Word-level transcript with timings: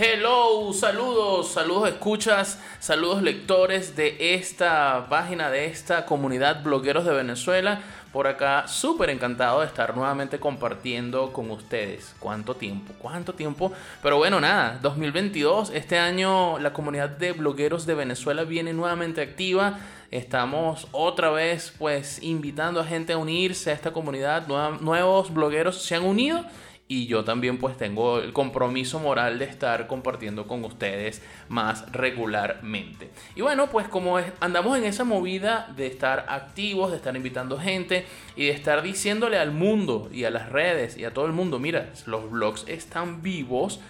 Hello, 0.00 0.72
saludos, 0.72 1.50
saludos 1.50 1.88
escuchas, 1.88 2.60
saludos 2.78 3.20
lectores 3.20 3.96
de 3.96 4.34
esta 4.36 5.08
página, 5.10 5.50
de 5.50 5.66
esta 5.66 6.06
comunidad 6.06 6.62
blogueros 6.62 7.04
de 7.04 7.12
Venezuela. 7.12 7.80
Por 8.12 8.28
acá, 8.28 8.68
súper 8.68 9.10
encantado 9.10 9.58
de 9.58 9.66
estar 9.66 9.96
nuevamente 9.96 10.38
compartiendo 10.38 11.32
con 11.32 11.50
ustedes. 11.50 12.14
¿Cuánto 12.20 12.54
tiempo? 12.54 12.94
¿Cuánto 13.00 13.34
tiempo? 13.34 13.72
Pero 14.00 14.18
bueno, 14.18 14.40
nada, 14.40 14.78
2022, 14.80 15.70
este 15.70 15.98
año 15.98 16.60
la 16.60 16.72
comunidad 16.72 17.10
de 17.10 17.32
blogueros 17.32 17.84
de 17.84 17.96
Venezuela 17.96 18.44
viene 18.44 18.72
nuevamente 18.72 19.20
activa. 19.20 19.80
Estamos 20.12 20.86
otra 20.92 21.30
vez 21.30 21.74
pues 21.76 22.22
invitando 22.22 22.80
a 22.80 22.84
gente 22.84 23.14
a 23.14 23.18
unirse 23.18 23.72
a 23.72 23.74
esta 23.74 23.90
comunidad. 23.90 24.46
Nuevos 24.46 25.34
blogueros 25.34 25.82
se 25.82 25.96
han 25.96 26.04
unido 26.04 26.44
y 26.90 27.06
yo 27.06 27.22
también 27.22 27.58
pues 27.58 27.76
tengo 27.76 28.18
el 28.18 28.32
compromiso 28.32 28.98
moral 28.98 29.38
de 29.38 29.44
estar 29.44 29.86
compartiendo 29.86 30.46
con 30.46 30.64
ustedes 30.64 31.22
más 31.48 31.92
regularmente. 31.92 33.10
Y 33.36 33.42
bueno, 33.42 33.68
pues 33.68 33.86
como 33.88 34.18
andamos 34.40 34.78
en 34.78 34.84
esa 34.84 35.04
movida 35.04 35.70
de 35.76 35.86
estar 35.86 36.24
activos, 36.30 36.90
de 36.90 36.96
estar 36.96 37.14
invitando 37.14 37.58
gente 37.58 38.06
y 38.36 38.46
de 38.46 38.52
estar 38.52 38.82
diciéndole 38.82 39.38
al 39.38 39.52
mundo 39.52 40.08
y 40.10 40.24
a 40.24 40.30
las 40.30 40.48
redes 40.48 40.96
y 40.96 41.04
a 41.04 41.12
todo 41.12 41.26
el 41.26 41.32
mundo, 41.32 41.58
mira, 41.58 41.92
los 42.06 42.30
blogs 42.30 42.64
están 42.66 43.20
vivos. 43.20 43.80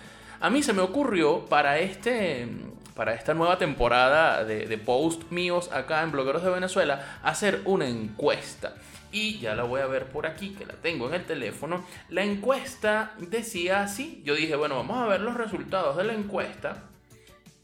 A 0.40 0.50
mí 0.50 0.64
se 0.64 0.72
me 0.72 0.82
ocurrió 0.82 1.46
para 1.46 1.78
este 1.78 2.48
para 2.96 3.14
esta 3.14 3.32
nueva 3.32 3.58
temporada 3.58 4.42
de, 4.42 4.66
de 4.66 4.76
post 4.76 5.30
míos 5.30 5.70
acá 5.72 6.02
en 6.02 6.10
Blogueros 6.10 6.42
de 6.42 6.50
Venezuela 6.50 7.20
hacer 7.22 7.62
una 7.64 7.86
encuesta 7.86 8.74
y 9.10 9.38
ya 9.38 9.54
la 9.54 9.64
voy 9.64 9.80
a 9.80 9.86
ver 9.86 10.06
por 10.06 10.26
aquí, 10.26 10.50
que 10.50 10.66
la 10.66 10.74
tengo 10.74 11.08
en 11.08 11.14
el 11.14 11.24
teléfono. 11.24 11.84
La 12.08 12.24
encuesta 12.24 13.14
decía 13.18 13.82
así. 13.82 14.22
Yo 14.24 14.34
dije, 14.34 14.56
bueno, 14.56 14.76
vamos 14.76 14.98
a 14.98 15.06
ver 15.06 15.20
los 15.20 15.34
resultados 15.34 15.96
de 15.96 16.04
la 16.04 16.14
encuesta. 16.14 16.84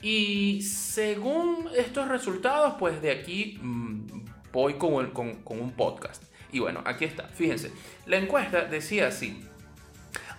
Y 0.01 0.63
según 0.63 1.69
estos 1.77 2.09
resultados, 2.09 2.75
pues 2.79 3.01
de 3.03 3.11
aquí 3.11 3.59
mm, 3.61 4.25
voy 4.53 4.75
con, 4.75 5.11
con, 5.11 5.43
con 5.43 5.61
un 5.61 5.73
podcast. 5.73 6.23
Y 6.53 6.61
bueno, 6.61 6.83
aquí 6.85 7.05
está, 7.05 7.29
fíjense. 7.29 7.73
La 8.07 8.17
encuesta 8.17 8.65
decía 8.65 9.09
así. 9.09 9.45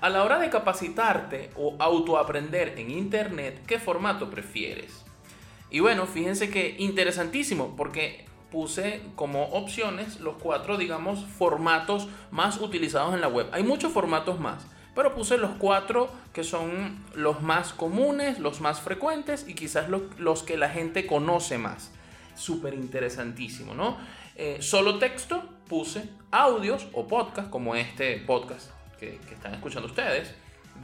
A 0.02 0.10
la 0.10 0.24
hora 0.24 0.40
de 0.40 0.50
capacitarte 0.50 1.50
o 1.56 1.76
autoaprender 1.80 2.78
en 2.78 2.92
Internet, 2.92 3.64
¿qué 3.66 3.80
formato 3.80 4.30
prefieres? 4.30 5.04
Y 5.70 5.80
bueno, 5.80 6.06
fíjense 6.06 6.50
que 6.50 6.76
interesantísimo, 6.78 7.76
porque 7.76 8.26
puse 8.56 9.02
como 9.18 9.44
opciones 9.50 10.22
los 10.22 10.36
cuatro, 10.38 10.78
digamos, 10.78 11.26
formatos 11.26 12.08
más 12.32 12.62
utilizados 12.62 13.14
en 13.14 13.20
la 13.20 13.28
web. 13.28 13.50
Hay 13.52 13.64
muchos 13.64 13.92
formatos 13.92 14.40
más, 14.40 14.66
pero 14.96 15.14
puse 15.14 15.38
los 15.38 15.52
cuatro 15.58 16.10
que 16.32 16.46
son 16.46 17.04
los 17.16 17.42
más 17.42 17.74
comunes, 17.74 18.40
los 18.40 18.62
más 18.62 18.80
frecuentes 18.80 19.46
y 19.46 19.56
quizás 19.56 19.90
los, 19.90 20.44
que 20.44 20.56
la 20.56 20.70
gente 20.70 21.06
conoce 21.06 21.58
más. 21.58 21.92
Súper 22.34 22.76
interesantísimo, 22.76 23.74
¿no? 23.74 23.98
Eh, 24.38 24.60
solo 24.62 25.00
texto, 25.00 25.44
puse 25.68 26.08
audios 26.32 26.88
o 26.94 27.10
podcast, 27.10 27.50
como 27.50 27.76
este 27.76 28.20
podcast 28.20 28.72
que, 28.98 29.20
que 29.28 29.34
están 29.34 29.54
escuchando 29.54 29.90
ustedes, 29.90 30.34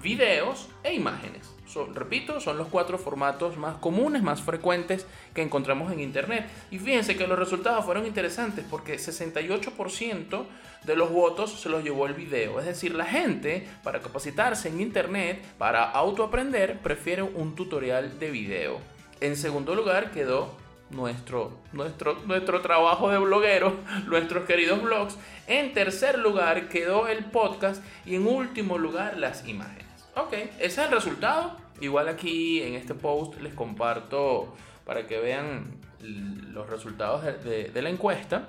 videos 0.01 0.69
e 0.83 0.93
imágenes 0.93 1.51
repito, 1.93 2.39
son 2.39 2.57
los 2.57 2.67
cuatro 2.67 2.97
formatos 2.97 3.57
más 3.57 3.75
comunes, 3.77 4.21
más 4.21 4.41
frecuentes 4.41 5.05
que 5.33 5.41
encontramos 5.41 5.91
en 5.91 5.99
Internet. 5.99 6.47
Y 6.69 6.79
fíjense 6.79 7.15
que 7.15 7.27
los 7.27 7.39
resultados 7.39 7.85
fueron 7.85 8.05
interesantes 8.05 8.65
porque 8.69 8.97
68% 8.97 10.45
de 10.83 10.95
los 10.95 11.11
votos 11.11 11.59
se 11.59 11.69
los 11.69 11.83
llevó 11.83 12.07
el 12.07 12.13
video. 12.13 12.59
Es 12.59 12.65
decir, 12.65 12.95
la 12.95 13.05
gente 13.05 13.67
para 13.83 14.01
capacitarse 14.01 14.69
en 14.69 14.81
Internet, 14.81 15.43
para 15.57 15.89
autoaprender, 15.89 16.79
prefiere 16.79 17.21
un 17.21 17.55
tutorial 17.55 18.19
de 18.19 18.31
video. 18.31 18.79
En 19.19 19.37
segundo 19.37 19.75
lugar 19.75 20.11
quedó 20.11 20.57
nuestro, 20.89 21.59
nuestro, 21.71 22.15
nuestro 22.25 22.61
trabajo 22.61 23.09
de 23.09 23.17
bloguero, 23.19 23.75
nuestros 24.07 24.45
queridos 24.45 24.81
blogs. 24.81 25.15
En 25.47 25.73
tercer 25.73 26.17
lugar 26.19 26.67
quedó 26.69 27.07
el 27.07 27.25
podcast 27.25 27.83
y 28.05 28.15
en 28.15 28.27
último 28.27 28.77
lugar 28.77 29.17
las 29.17 29.47
imágenes. 29.47 29.90
Ok, 30.15 30.33
ese 30.33 30.65
es 30.65 30.77
el 30.77 30.91
resultado. 30.91 31.55
Igual 31.79 32.09
aquí 32.09 32.61
en 32.61 32.75
este 32.75 32.93
post 32.93 33.39
les 33.41 33.53
comparto 33.53 34.53
para 34.85 35.07
que 35.07 35.19
vean 35.19 35.79
los 36.01 36.69
resultados 36.69 37.23
de, 37.23 37.81
la 37.81 37.89
encuesta. 37.89 38.47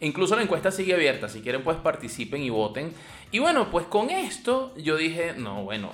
Incluso 0.00 0.34
la 0.36 0.42
encuesta 0.42 0.70
sigue 0.70 0.94
abierta, 0.94 1.28
si 1.28 1.40
quieren 1.40 1.62
pues 1.62 1.76
participen 1.76 2.42
y 2.42 2.50
voten. 2.50 2.92
Y 3.30 3.38
bueno, 3.40 3.70
pues 3.70 3.86
con 3.86 4.10
esto 4.10 4.74
yo 4.76 4.96
dije, 4.96 5.34
no, 5.36 5.64
bueno, 5.64 5.90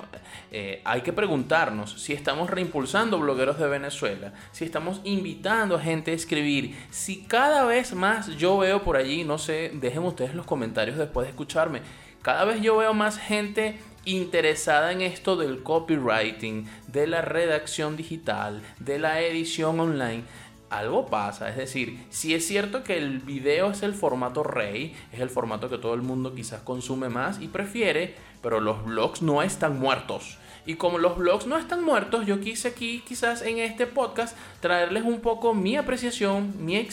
eh, 0.50 0.80
hay 0.84 1.02
que 1.02 1.12
preguntarnos 1.12 2.02
si 2.02 2.12
estamos 2.12 2.48
reimpulsando 2.50 3.18
blogueros 3.18 3.58
de 3.58 3.68
Venezuela, 3.68 4.32
si 4.52 4.64
estamos 4.64 5.00
invitando 5.04 5.76
a 5.76 5.80
gente 5.80 6.10
a 6.10 6.14
escribir, 6.14 6.76
si 6.90 7.22
cada 7.22 7.64
vez 7.64 7.94
más 7.94 8.28
yo 8.36 8.58
veo 8.58 8.82
por 8.82 8.96
allí, 8.96 9.24
no 9.24 9.38
sé, 9.38 9.70
dejen 9.74 10.02
ustedes 10.04 10.34
los 10.34 10.46
comentarios 10.46 10.96
después 10.96 11.26
de 11.26 11.30
escucharme, 11.30 11.80
cada 12.22 12.44
vez 12.44 12.60
yo 12.60 12.76
veo 12.76 12.92
más 12.92 13.18
gente 13.18 13.78
interesada 14.04 14.92
en 14.92 15.02
esto 15.02 15.36
del 15.36 15.62
copywriting, 15.62 16.66
de 16.88 17.06
la 17.06 17.22
redacción 17.22 17.96
digital, 17.96 18.62
de 18.78 18.98
la 18.98 19.20
edición 19.20 19.78
online, 19.80 20.24
algo 20.70 21.06
pasa. 21.06 21.48
Es 21.50 21.56
decir, 21.56 22.06
si 22.10 22.34
es 22.34 22.46
cierto 22.46 22.84
que 22.84 22.96
el 22.96 23.18
video 23.18 23.70
es 23.70 23.82
el 23.82 23.92
formato 23.92 24.42
rey, 24.42 24.94
es 25.12 25.20
el 25.20 25.28
formato 25.28 25.68
que 25.68 25.78
todo 25.78 25.94
el 25.94 26.02
mundo 26.02 26.34
quizás 26.34 26.62
consume 26.62 27.08
más 27.08 27.40
y 27.40 27.48
prefiere, 27.48 28.14
pero 28.40 28.60
los 28.60 28.84
blogs 28.84 29.20
no 29.20 29.42
están 29.42 29.78
muertos. 29.78 30.38
Y 30.66 30.74
como 30.74 30.98
los 30.98 31.16
blogs 31.16 31.46
no 31.46 31.58
están 31.58 31.82
muertos, 31.82 32.26
yo 32.26 32.40
quise 32.40 32.68
aquí 32.68 33.02
quizás 33.06 33.42
en 33.42 33.58
este 33.58 33.86
podcast 33.86 34.36
traerles 34.60 35.04
un 35.04 35.20
poco 35.20 35.54
mi 35.54 35.76
apreciación, 35.76 36.54
mi 36.64 36.86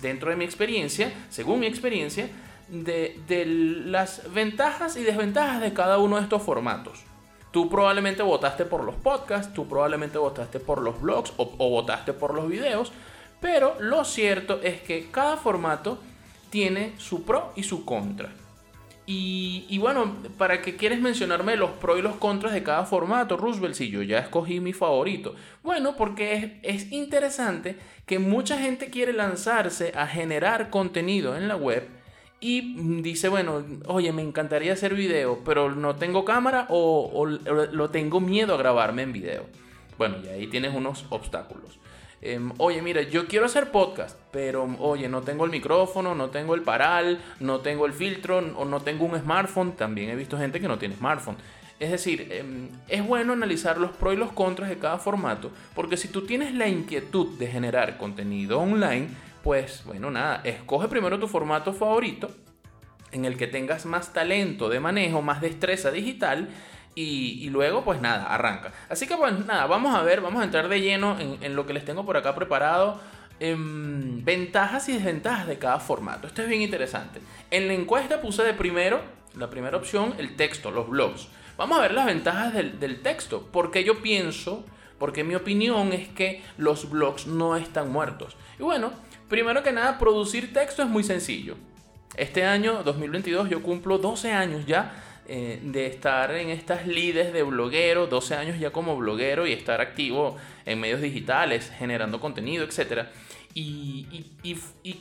dentro 0.00 0.30
de 0.30 0.36
mi 0.36 0.44
experiencia, 0.44 1.12
según 1.28 1.60
mi 1.60 1.66
experiencia, 1.66 2.30
de, 2.68 3.44
las 3.86 4.32
ventajas 4.32 4.96
y 4.96 5.02
desventajas 5.02 5.60
de 5.60 5.72
cada 5.72 5.98
uno 5.98 6.16
de 6.16 6.22
estos 6.22 6.42
formatos. 6.42 7.02
Tú 7.50 7.68
probablemente 7.70 8.22
votaste 8.22 8.64
por 8.64 8.84
los 8.84 8.94
podcasts, 8.94 9.52
tú 9.54 9.66
probablemente 9.66 10.18
votaste 10.18 10.60
por 10.60 10.82
los 10.82 11.00
blogs 11.00 11.32
o, 11.36 11.46
votaste 11.46 12.12
por 12.12 12.34
los 12.34 12.48
videos, 12.48 12.92
pero 13.40 13.76
lo 13.80 14.04
cierto 14.04 14.60
es 14.62 14.82
que 14.82 15.08
cada 15.10 15.36
formato 15.36 15.98
tiene 16.50 16.92
su 16.98 17.24
pro 17.24 17.52
y 17.56 17.62
su 17.62 17.84
contra. 17.84 18.30
Y, 19.10 19.78
bueno, 19.78 20.16
¿para 20.36 20.60
qué 20.60 20.76
quieres 20.76 21.00
mencionarme 21.00 21.56
los 21.56 21.70
pros 21.70 21.98
y 21.98 22.02
los 22.02 22.16
contras 22.16 22.52
de 22.52 22.62
cada 22.62 22.84
formato, 22.84 23.38
Roosevelt? 23.38 23.74
Si 23.74 23.88
yo 23.88 24.02
ya 24.02 24.18
escogí 24.18 24.60
mi 24.60 24.74
favorito. 24.74 25.34
Bueno, 25.62 25.96
porque 25.96 26.60
es, 26.62 26.82
es 26.82 26.92
interesante 26.92 27.78
que 28.04 28.18
mucha 28.18 28.58
gente 28.58 28.90
quiere 28.90 29.14
lanzarse 29.14 29.94
a 29.96 30.06
generar 30.06 30.68
contenido 30.68 31.38
en 31.38 31.48
la 31.48 31.56
web 31.56 31.88
y 32.40 33.00
dice, 33.02 33.28
bueno, 33.28 33.64
oye, 33.86 34.12
me 34.12 34.22
encantaría 34.22 34.72
hacer 34.72 34.94
video, 34.94 35.40
pero 35.44 35.74
no 35.74 35.96
tengo 35.96 36.24
cámara 36.24 36.66
o, 36.68 37.26
lo 37.26 37.90
tengo 37.90 38.20
miedo 38.20 38.54
a 38.54 38.58
grabarme 38.58 39.02
en 39.02 39.12
video. 39.12 39.46
Bueno, 39.96 40.16
y 40.24 40.28
ahí 40.28 40.46
tienes 40.46 40.74
unos 40.74 41.04
obstáculos. 41.10 41.78
Em, 42.20 42.52
oye, 42.58 42.82
mira, 42.82 43.02
yo 43.02 43.26
quiero 43.26 43.46
hacer 43.46 43.70
podcast, 43.70 44.18
pero 44.32 44.68
oye, 44.80 45.08
no 45.08 45.22
tengo 45.22 45.44
el 45.44 45.50
micrófono, 45.50 46.14
no 46.14 46.30
tengo 46.30 46.54
el 46.54 46.62
paral, 46.62 47.20
no 47.40 47.60
tengo 47.60 47.86
el 47.86 47.92
filtro 47.92 48.38
o 48.38 48.64
no 48.64 48.80
tengo 48.80 49.04
un 49.04 49.18
smartphone. 49.18 49.72
También 49.72 50.10
he 50.10 50.16
visto 50.16 50.38
gente 50.38 50.60
que 50.60 50.68
no 50.68 50.78
tiene 50.78 50.96
smartphone. 50.96 51.36
Es 51.80 51.92
decir, 51.92 52.28
em, 52.32 52.68
es 52.88 53.06
bueno 53.06 53.32
analizar 53.32 53.78
los 53.78 53.92
pros 53.92 54.14
y 54.14 54.16
los 54.16 54.32
contras 54.32 54.68
de 54.68 54.78
cada 54.78 54.98
formato, 54.98 55.52
porque 55.76 55.96
si 55.96 56.08
tú 56.08 56.22
tienes 56.26 56.52
la 56.54 56.66
inquietud 56.66 57.38
de 57.38 57.46
generar 57.46 57.98
contenido 57.98 58.58
online, 58.58 59.08
pues 59.42 59.82
bueno, 59.84 60.10
nada, 60.10 60.40
escoge 60.44 60.88
primero 60.88 61.18
tu 61.18 61.28
formato 61.28 61.72
favorito 61.72 62.30
en 63.12 63.24
el 63.24 63.36
que 63.36 63.46
tengas 63.46 63.86
más 63.86 64.12
talento 64.12 64.68
de 64.68 64.80
manejo, 64.80 65.22
más 65.22 65.40
destreza 65.40 65.90
digital 65.90 66.48
y, 66.94 67.48
luego 67.50 67.84
pues 67.84 68.00
nada, 68.00 68.26
arranca. 68.26 68.72
Así 68.88 69.06
que 69.06 69.16
pues 69.16 69.46
nada, 69.46 69.66
vamos 69.66 69.94
a 69.94 70.02
ver, 70.02 70.20
vamos 70.20 70.40
a 70.40 70.44
entrar 70.44 70.68
de 70.68 70.80
lleno 70.80 71.16
en, 71.20 71.54
lo 71.54 71.64
que 71.64 71.72
les 71.72 71.84
tengo 71.84 72.04
por 72.04 72.16
acá 72.16 72.34
preparado. 72.34 73.00
Em, 73.40 74.24
ventajas 74.24 74.88
y 74.88 74.94
desventajas 74.94 75.46
de 75.46 75.58
cada 75.58 75.78
formato. 75.78 76.26
Esto 76.26 76.42
es 76.42 76.48
bien 76.48 76.60
interesante. 76.60 77.20
En 77.52 77.68
la 77.68 77.74
encuesta 77.74 78.20
puse 78.20 78.42
de 78.42 78.52
primero, 78.52 79.00
la 79.36 79.48
primera 79.48 79.76
opción, 79.76 80.14
el 80.18 80.34
texto, 80.34 80.72
los 80.72 80.88
blogs. 80.88 81.28
Vamos 81.56 81.78
a 81.78 81.82
ver 81.82 81.92
las 81.92 82.06
ventajas 82.06 82.52
del, 82.52 82.80
del 82.80 83.00
texto. 83.00 83.48
Porque 83.52 83.84
yo 83.84 84.02
pienso, 84.02 84.64
porque 84.98 85.22
mi 85.22 85.36
opinión 85.36 85.92
es 85.92 86.08
que 86.08 86.42
los 86.56 86.90
blogs 86.90 87.28
no 87.28 87.54
están 87.54 87.92
muertos. 87.92 88.36
Y 88.58 88.64
bueno, 88.64 88.90
Primero 89.28 89.62
que 89.62 89.72
nada, 89.72 89.98
producir 89.98 90.52
texto 90.52 90.82
es 90.82 90.88
muy 90.88 91.04
sencillo. 91.04 91.56
Este 92.16 92.44
año, 92.44 92.82
2022, 92.82 93.50
yo 93.50 93.62
cumplo 93.62 93.98
12 93.98 94.32
años 94.32 94.66
ya 94.66 94.92
eh, 95.30 95.60
de 95.62 95.86
estar 95.86 96.34
en 96.34 96.48
estas 96.48 96.86
lides 96.86 97.34
de 97.34 97.42
bloguero, 97.42 98.06
12 98.06 98.34
años 98.34 98.58
ya 98.58 98.70
como 98.70 98.96
bloguero 98.96 99.46
y 99.46 99.52
estar 99.52 99.82
activo 99.82 100.36
en 100.64 100.80
medios 100.80 101.02
digitales, 101.02 101.70
generando 101.78 102.18
contenido, 102.18 102.64
etc. 102.64 103.08
Y, 103.54 104.06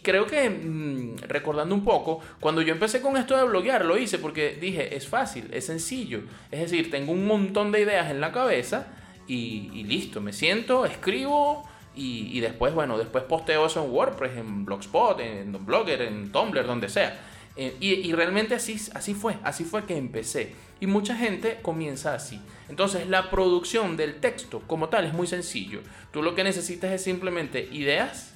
creo 0.02 0.26
que, 0.26 0.50
mm, 0.50 1.18
recordando 1.28 1.74
un 1.74 1.86
poco, 1.86 2.20
cuando 2.42 2.62
yo 2.62 2.74
empecé 2.74 3.02
con 3.02 3.16
esto 3.16 3.38
de 3.38 3.44
bloguear, 3.44 3.86
lo 3.86 3.98
hice 3.98 4.18
porque 4.18 4.58
dije, 4.60 4.98
es 4.98 5.08
fácil, 5.08 5.48
es 5.54 5.66
sencillo. 5.66 6.22
Es 6.52 6.60
decir, 6.60 6.92
tengo 6.92 7.14
un 7.14 7.26
montón 7.26 7.72
de 7.72 7.82
ideas 7.82 8.12
en 8.12 8.20
la 8.20 8.34
cabeza 8.34 8.88
y, 9.28 9.84
listo, 9.84 10.20
me 10.20 10.34
siento, 10.34 10.86
escribo 10.86 11.64
y, 11.98 12.40
después, 12.40 12.74
bueno, 12.74 12.98
después 12.98 13.24
posteo 13.24 13.66
eso 13.66 13.84
en 13.84 13.92
WordPress, 13.92 14.38
en 14.38 14.66
Blogspot, 14.66 15.20
en 15.20 15.66
Blogger, 15.66 16.04
en 16.04 16.32
Tumblr, 16.32 16.66
donde 16.66 16.90
sea. 16.90 17.20
Eh, 17.56 17.76
y, 17.80 18.14
realmente 18.14 18.54
así, 18.54 18.80
así 18.94 19.16
fue, 19.16 19.36
así 19.44 19.64
fue 19.64 19.86
que 19.86 19.98
empecé. 19.98 20.54
Y 20.80 20.86
mucha 20.86 21.16
gente 21.16 21.58
comienza 21.64 22.14
así. 22.14 22.40
Entonces 22.70 23.08
la 23.08 23.32
producción 23.32 23.98
del 23.98 24.20
texto 24.20 24.62
como 24.68 24.90
tal 24.90 25.06
es 25.06 25.14
muy 25.14 25.26
sencillo. 25.26 25.82
Tú 26.12 26.22
lo 26.22 26.36
que 26.36 26.44
necesitas 26.44 26.92
es 26.92 27.04
simplemente 27.04 27.68
ideas 27.72 28.36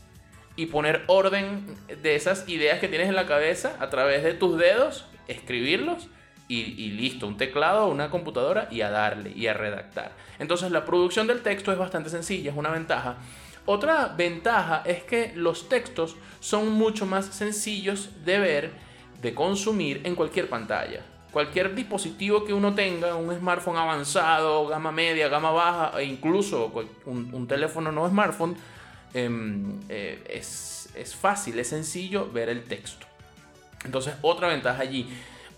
y 0.55 0.65
poner 0.65 1.03
orden 1.07 1.65
de 2.01 2.15
esas 2.15 2.49
ideas 2.49 2.79
que 2.79 2.87
tienes 2.87 3.09
en 3.09 3.15
la 3.15 3.27
cabeza 3.27 3.77
a 3.79 3.89
través 3.89 4.23
de 4.23 4.33
tus 4.33 4.57
dedos, 4.57 5.05
escribirlos 5.27 6.07
y, 6.47 6.89
listo, 6.91 7.27
un 7.27 7.37
teclado, 7.37 7.87
una 7.87 8.09
computadora 8.09 8.67
y 8.71 8.81
a 8.81 8.89
darle 8.89 9.31
y 9.33 9.47
a 9.47 9.53
redactar. 9.53 10.11
Entonces 10.37 10.71
la 10.71 10.83
producción 10.83 11.27
del 11.27 11.41
texto 11.41 11.71
es 11.71 11.77
bastante 11.77 12.09
sencilla, 12.09 12.51
es 12.51 12.57
una 12.57 12.71
ventaja. 12.71 13.17
Otra 13.65 14.07
ventaja 14.07 14.83
es 14.85 15.03
que 15.03 15.33
los 15.35 15.69
textos 15.69 16.15
son 16.39 16.71
mucho 16.71 17.05
más 17.05 17.25
sencillos 17.25 18.09
de 18.25 18.39
ver, 18.39 18.71
de 19.21 19.33
consumir 19.33 20.01
en 20.03 20.15
cualquier 20.15 20.49
pantalla. 20.49 21.01
Cualquier 21.31 21.73
dispositivo 21.73 22.43
que 22.43 22.53
uno 22.53 22.73
tenga, 22.73 23.15
un 23.15 23.33
smartphone 23.33 23.77
avanzado, 23.77 24.67
gama 24.67 24.91
media, 24.91 25.29
gama 25.29 25.51
baja, 25.51 26.01
e 26.01 26.05
incluso 26.05 26.71
un, 27.05 27.47
teléfono 27.47 27.91
no 27.91 28.09
smartphone, 28.09 28.55
em, 29.13 29.79
eh, 29.87 30.21
es, 30.27 30.89
es 30.95 31.15
fácil, 31.15 31.57
es 31.59 31.69
sencillo 31.69 32.29
ver 32.31 32.49
el 32.49 32.63
texto. 32.63 33.05
Entonces, 33.85 34.15
otra 34.21 34.47
ventaja 34.47 34.81
allí. 34.81 35.07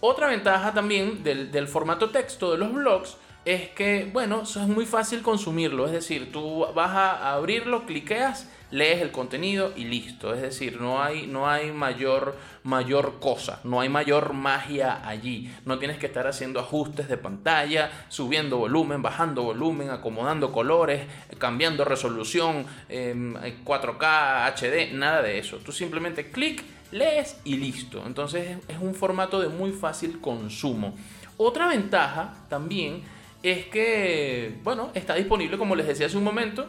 Otra 0.05 0.27
ventaja 0.27 0.73
también 0.73 1.23
del, 1.23 1.67
formato 1.67 2.09
texto 2.09 2.51
de 2.51 2.57
los 2.57 2.73
blogs 2.73 3.15
es 3.45 3.69
que, 3.69 4.09
bueno, 4.11 4.43
es 4.43 4.55
muy 4.57 4.85
fácil 4.85 5.21
consumirlo. 5.21 5.85
Es 5.85 5.91
decir, 5.91 6.31
tú 6.31 6.65
vas 6.73 6.91
a 6.91 7.33
abrirlo, 7.33 7.85
cliqueas, 7.85 8.49
lees 8.71 9.01
el 9.01 9.11
contenido 9.11 9.73
y 9.75 9.83
listo. 9.83 10.33
Es 10.33 10.41
decir, 10.41 10.79
no 10.79 11.03
hay, 11.03 11.27
no 11.27 11.49
hay 11.49 11.71
mayor, 11.71 12.37
mayor 12.63 13.19
cosa, 13.19 13.59
no 13.63 13.81
hay 13.81 13.89
mayor 13.89 14.33
magia 14.33 15.07
allí. 15.07 15.53
No 15.65 15.77
tienes 15.77 15.97
que 15.97 16.05
estar 16.07 16.25
haciendo 16.25 16.59
ajustes 16.59 17.09
de 17.09 17.17
pantalla, 17.17 17.91
subiendo 18.07 18.57
volumen, 18.57 19.01
bajando 19.01 19.43
volumen, 19.43 19.89
acomodando 19.89 20.51
colores, 20.51 21.05
cambiando 21.37 21.83
resolución, 21.83 22.65
4K, 22.89 24.47
em, 24.47 24.53
HD, 24.55 24.93
nada 24.93 25.21
de 25.21 25.37
eso. 25.37 25.57
Tú 25.57 25.71
simplemente 25.71 26.31
clic 26.31 26.63
lees 26.91 27.41
y 27.43 27.57
listo. 27.57 28.03
Entonces 28.05 28.57
es 28.67 28.77
un 28.79 28.95
formato 28.95 29.41
de 29.41 29.49
muy 29.49 29.71
fácil 29.71 30.21
consumo. 30.21 30.95
Otra 31.37 31.67
ventaja 31.67 32.35
también 32.47 33.03
es 33.43 33.65
que, 33.65 34.55
bueno, 34.63 34.91
está 34.93 35.15
disponible, 35.15 35.57
como 35.57 35.75
les 35.75 35.85
decía 35.85 36.05
hace 36.05 36.17
un 36.17 36.23
momento, 36.23 36.67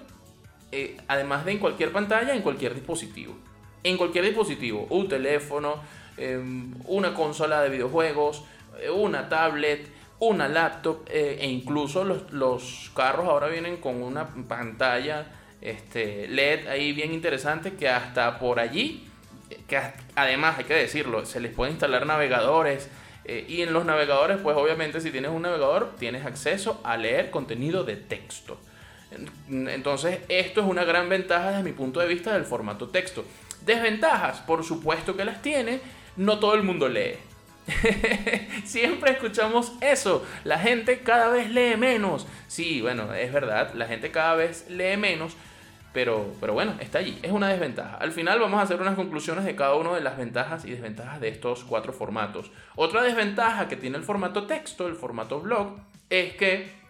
eh, 0.72 0.96
además 1.06 1.44
de 1.44 1.52
en 1.52 1.58
cualquier 1.58 1.92
pantalla, 1.92 2.34
en 2.34 2.42
cualquier 2.42 2.74
dispositivo. 2.74 3.36
En 3.84 3.96
cualquier 3.96 4.24
dispositivo, 4.24 4.86
un 4.90 5.08
teléfono, 5.08 5.80
em, 6.16 6.74
una 6.86 7.14
consola 7.14 7.62
de 7.62 7.68
videojuegos, 7.68 8.44
eh, 8.80 8.90
una 8.90 9.28
tablet, 9.28 9.88
una 10.18 10.48
laptop 10.48 11.06
eh, 11.08 11.38
e 11.40 11.48
incluso 11.48 12.02
los, 12.02 12.32
los, 12.32 12.90
carros 12.94 13.28
ahora 13.28 13.48
vienen 13.48 13.76
con 13.76 14.02
una 14.02 14.28
pantalla 14.48 15.26
este, 15.60 16.28
LED 16.28 16.66
ahí 16.68 16.92
bien 16.92 17.12
interesante 17.12 17.74
que 17.74 17.88
hasta 17.88 18.38
por 18.38 18.58
allí 18.58 19.08
que 19.68 19.80
además 20.14 20.58
hay 20.58 20.64
que 20.64 20.74
decirlo, 20.74 21.24
se 21.24 21.40
les 21.40 21.52
puede 21.52 21.72
instalar 21.72 22.06
navegadores 22.06 22.88
eh, 23.24 23.46
y 23.48 23.62
en 23.62 23.72
los 23.72 23.84
navegadores, 23.84 24.38
pues 24.42 24.56
obviamente 24.56 25.00
si 25.00 25.10
tienes 25.10 25.30
un 25.30 25.42
navegador, 25.42 25.94
tienes 25.98 26.26
acceso 26.26 26.80
a 26.84 26.96
leer 26.96 27.30
contenido 27.30 27.84
de 27.84 27.96
texto. 27.96 28.58
Entonces, 29.48 30.20
esto 30.28 30.60
es 30.60 30.66
una 30.66 30.84
gran 30.84 31.08
ventaja 31.08 31.50
desde 31.50 31.62
mi 31.62 31.72
punto 31.72 32.00
de 32.00 32.08
vista 32.08 32.32
del 32.34 32.44
formato 32.44 32.88
texto. 32.88 33.24
Desventajas, 33.64 34.40
por 34.40 34.64
supuesto 34.64 35.16
que 35.16 35.24
las 35.24 35.40
tiene, 35.40 35.80
no 36.16 36.38
todo 36.38 36.54
el 36.54 36.62
mundo 36.62 36.88
lee. 36.88 37.14
Siempre 38.64 39.12
escuchamos 39.12 39.72
eso. 39.80 40.24
La 40.44 40.58
gente 40.58 41.00
cada 41.00 41.28
vez 41.28 41.50
lee 41.50 41.76
menos. 41.76 42.26
Sí, 42.46 42.82
bueno, 42.82 43.14
es 43.14 43.32
verdad, 43.32 43.72
la 43.74 43.86
gente 43.86 44.10
cada 44.10 44.34
vez 44.34 44.66
lee 44.68 44.96
menos, 44.96 45.36
pero, 45.94 46.34
pero 46.40 46.52
bueno, 46.52 46.74
está 46.80 46.98
allí. 46.98 47.18
Es 47.22 47.30
una 47.30 47.48
desventaja. 47.48 47.96
Al 47.96 48.10
final 48.10 48.40
vamos 48.40 48.58
a 48.58 48.64
hacer 48.64 48.80
unas 48.80 48.96
conclusiones 48.96 49.44
de 49.44 49.54
cada 49.54 49.76
una 49.76 49.94
de 49.94 50.00
las 50.00 50.18
ventajas 50.18 50.64
y 50.64 50.70
desventajas 50.72 51.20
de 51.20 51.28
estos 51.28 51.62
cuatro 51.64 51.92
formatos. 51.92 52.50
Otra 52.74 53.02
desventaja 53.02 53.68
que 53.68 53.76
tiene 53.76 53.96
el 53.96 54.02
formato 54.02 54.46
texto, 54.46 54.88
el 54.88 54.96
formato 54.96 55.40
blog, 55.40 55.76
es 56.10 56.34
que 56.34 56.84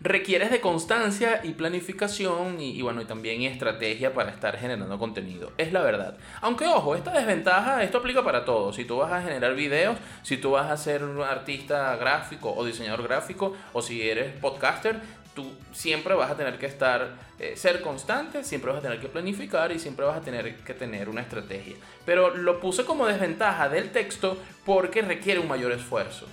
requieres 0.00 0.50
de 0.50 0.60
constancia 0.60 1.40
y 1.42 1.52
planificación 1.52 2.60
y, 2.60 2.80
bueno, 2.82 3.02
y 3.02 3.04
también 3.04 3.42
estrategia 3.42 4.14
para 4.14 4.30
estar 4.30 4.56
generando 4.56 4.98
contenido. 4.98 5.52
Es 5.58 5.72
la 5.72 5.82
verdad. 5.82 6.16
Aunque 6.40 6.66
ojo, 6.66 6.94
esta 6.94 7.12
desventaja, 7.12 7.82
esto 7.82 7.98
aplica 7.98 8.22
para 8.22 8.44
todo. 8.44 8.72
Si 8.72 8.84
tú 8.84 8.98
vas 8.98 9.12
a 9.12 9.22
generar 9.22 9.54
videos, 9.54 9.96
si 10.22 10.36
tú 10.36 10.52
vas 10.52 10.70
a 10.70 10.76
ser 10.76 11.04
un 11.04 11.20
artista 11.22 11.96
gráfico 11.96 12.52
o 12.54 12.64
diseñador 12.64 13.02
gráfico, 13.02 13.56
o 13.72 13.82
si 13.82 14.08
eres 14.08 14.32
podcaster, 14.40 15.00
tú 15.38 15.52
siempre 15.70 16.14
vas 16.14 16.32
a 16.32 16.36
tener 16.36 16.58
que 16.58 16.66
estar, 16.66 17.12
eh, 17.38 17.54
ser 17.54 17.80
constante, 17.80 18.42
siempre 18.42 18.72
vas 18.72 18.80
a 18.80 18.82
tener 18.82 18.98
que 18.98 19.06
planificar 19.06 19.70
y 19.70 19.78
siempre 19.78 20.04
vas 20.04 20.16
a 20.16 20.20
tener 20.20 20.56
que 20.56 20.74
tener 20.74 21.08
una 21.08 21.20
estrategia. 21.20 21.76
Pero 22.04 22.34
lo 22.34 22.58
puse 22.58 22.84
como 22.84 23.06
desventaja 23.06 23.68
del 23.68 23.92
texto 23.92 24.36
porque 24.66 25.00
requiere 25.00 25.38
un 25.38 25.46
mayor 25.46 25.70
esfuerzo. 25.70 26.26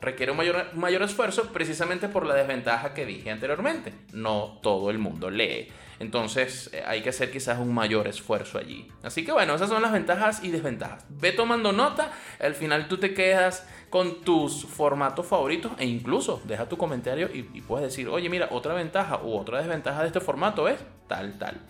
Requiere 0.00 0.32
un 0.32 0.38
mayor, 0.38 0.74
mayor 0.74 1.02
esfuerzo 1.02 1.52
precisamente 1.52 2.08
por 2.08 2.24
la 2.24 2.34
desventaja 2.34 2.94
que 2.94 3.04
dije 3.04 3.30
anteriormente. 3.30 3.92
No 4.12 4.58
todo 4.62 4.90
el 4.90 4.98
mundo 4.98 5.30
lee. 5.30 5.68
Entonces 6.00 6.70
eh, 6.72 6.82
hay 6.86 7.02
que 7.02 7.08
hacer 7.08 7.30
quizás 7.30 7.58
un 7.58 7.74
mayor 7.74 8.06
esfuerzo 8.06 8.58
allí. 8.58 8.88
Así 9.02 9.24
que 9.24 9.32
bueno, 9.32 9.54
esas 9.54 9.68
son 9.68 9.82
las 9.82 9.92
ventajas 9.92 10.42
y 10.44 10.50
desventajas. 10.50 11.04
Ve 11.08 11.32
tomando 11.32 11.72
nota, 11.72 12.12
al 12.38 12.54
final 12.54 12.88
tú 12.88 12.98
te 12.98 13.14
quedas 13.14 13.66
con 13.90 14.22
tus 14.22 14.64
formatos 14.64 15.26
favoritos 15.26 15.72
e 15.78 15.86
incluso 15.86 16.40
deja 16.44 16.68
tu 16.68 16.76
comentario 16.76 17.28
y, 17.32 17.42
puedes 17.62 17.88
decir, 17.88 18.08
oye 18.08 18.28
mira, 18.28 18.48
otra 18.50 18.74
ventaja 18.74 19.20
u 19.22 19.34
otra 19.36 19.58
desventaja 19.58 20.02
de 20.02 20.08
este 20.08 20.20
formato 20.20 20.68
es 20.68 20.78
tal, 21.08 21.36
tal. 21.38 21.60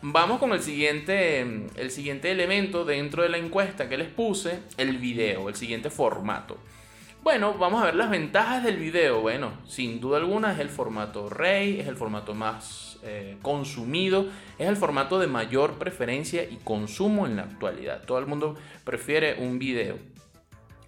Vamos 0.00 0.38
con 0.38 0.52
el 0.52 0.62
siguiente, 0.62 1.40
el 1.40 1.90
siguiente 1.90 2.30
elemento 2.30 2.84
dentro 2.84 3.24
de 3.24 3.28
la 3.28 3.36
encuesta 3.36 3.88
que 3.88 3.98
les 3.98 4.08
puse, 4.08 4.60
el 4.76 4.96
video, 4.98 5.48
el 5.48 5.56
siguiente 5.56 5.90
formato. 5.90 6.56
Bueno, 7.22 7.54
vamos 7.54 7.82
a 7.82 7.86
ver 7.86 7.96
las 7.96 8.10
ventajas 8.10 8.62
del 8.62 8.76
video. 8.76 9.20
Bueno, 9.20 9.52
sin 9.66 10.00
duda 10.00 10.18
alguna 10.18 10.52
es 10.52 10.60
el 10.60 10.70
formato 10.70 11.28
rey, 11.28 11.80
es 11.80 11.88
el 11.88 11.96
formato 11.96 12.32
más 12.32 12.98
eh, 13.02 13.36
consumido, 13.42 14.26
es 14.56 14.68
el 14.68 14.76
formato 14.76 15.18
de 15.18 15.26
mayor 15.26 15.74
preferencia 15.74 16.44
y 16.44 16.56
consumo 16.62 17.26
en 17.26 17.36
la 17.36 17.42
actualidad. 17.42 18.04
Todo 18.04 18.18
el 18.18 18.26
mundo 18.26 18.56
prefiere 18.84 19.34
un 19.40 19.58
video. 19.58 19.98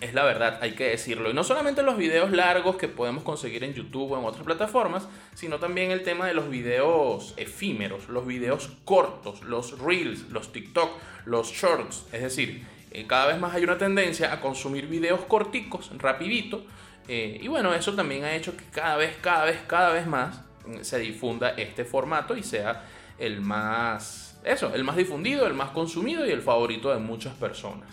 Es 0.00 0.14
la 0.14 0.24
verdad, 0.24 0.58
hay 0.62 0.72
que 0.72 0.84
decirlo. 0.84 1.30
Y 1.30 1.34
no 1.34 1.44
solamente 1.44 1.82
los 1.82 1.98
videos 1.98 2.30
largos 2.30 2.76
que 2.76 2.88
podemos 2.88 3.22
conseguir 3.22 3.64
en 3.64 3.74
YouTube 3.74 4.12
o 4.12 4.18
en 4.18 4.24
otras 4.24 4.44
plataformas, 4.44 5.08
sino 5.34 5.58
también 5.58 5.90
el 5.90 6.04
tema 6.04 6.26
de 6.26 6.32
los 6.32 6.48
videos 6.48 7.34
efímeros, 7.36 8.08
los 8.08 8.26
videos 8.26 8.70
cortos, 8.86 9.42
los 9.42 9.78
reels, 9.78 10.30
los 10.30 10.52
TikTok, 10.52 10.90
los 11.26 11.52
shorts. 11.52 12.06
Es 12.12 12.22
decir, 12.22 12.64
eh, 12.90 13.06
cada 13.06 13.26
vez 13.26 13.38
más 13.38 13.54
hay 13.54 13.64
una 13.64 13.78
tendencia 13.78 14.32
a 14.32 14.40
consumir 14.40 14.86
videos 14.86 15.20
corticos, 15.26 15.90
rapidito. 15.98 16.64
Eh, 17.08 17.38
y 17.42 17.48
bueno, 17.48 17.72
eso 17.74 17.94
también 17.94 18.24
ha 18.24 18.34
hecho 18.34 18.56
que 18.56 18.64
cada 18.64 18.96
vez, 18.96 19.16
cada 19.20 19.44
vez, 19.44 19.58
cada 19.66 19.90
vez 19.90 20.06
más 20.06 20.42
se 20.82 20.98
difunda 20.98 21.50
este 21.50 21.84
formato 21.84 22.36
y 22.36 22.42
sea 22.42 22.84
el 23.18 23.40
más, 23.40 24.38
eso, 24.44 24.74
el 24.74 24.84
más 24.84 24.96
difundido, 24.96 25.46
el 25.46 25.54
más 25.54 25.70
consumido 25.70 26.26
y 26.26 26.30
el 26.30 26.42
favorito 26.42 26.90
de 26.90 26.98
muchas 26.98 27.34
personas. 27.34 27.88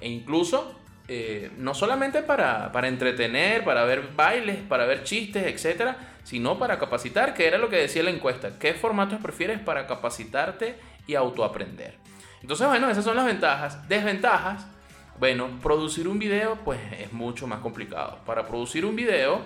E 0.00 0.08
incluso, 0.08 0.74
eh, 1.08 1.50
no 1.56 1.74
solamente 1.74 2.22
para, 2.22 2.70
para, 2.72 2.88
entretener, 2.88 3.64
para 3.64 3.84
ver 3.84 4.10
bailes, 4.14 4.58
para 4.58 4.84
ver 4.84 5.02
chistes, 5.04 5.46
etcétera, 5.46 6.14
sino 6.24 6.58
para 6.58 6.78
capacitar, 6.78 7.34
que 7.34 7.46
era 7.46 7.58
lo 7.58 7.68
que 7.68 7.76
decía 7.76 8.02
la 8.02 8.10
encuesta. 8.10 8.58
¿Qué 8.58 8.74
formatos 8.74 9.20
prefieres 9.20 9.58
para 9.60 9.86
capacitarte 9.86 10.76
y 11.06 11.14
autoaprender? 11.14 11.94
Entonces, 12.46 12.68
bueno, 12.68 12.88
esas 12.88 13.04
son 13.04 13.16
las 13.16 13.26
ventajas. 13.26 13.88
Desventajas, 13.88 14.64
bueno, 15.18 15.48
producir 15.60 16.06
un 16.06 16.20
video, 16.20 16.56
pues 16.64 16.78
es 16.96 17.12
mucho 17.12 17.48
más 17.48 17.58
complicado. 17.58 18.20
Para 18.24 18.46
producir 18.46 18.86
un 18.86 18.94
video, 18.94 19.40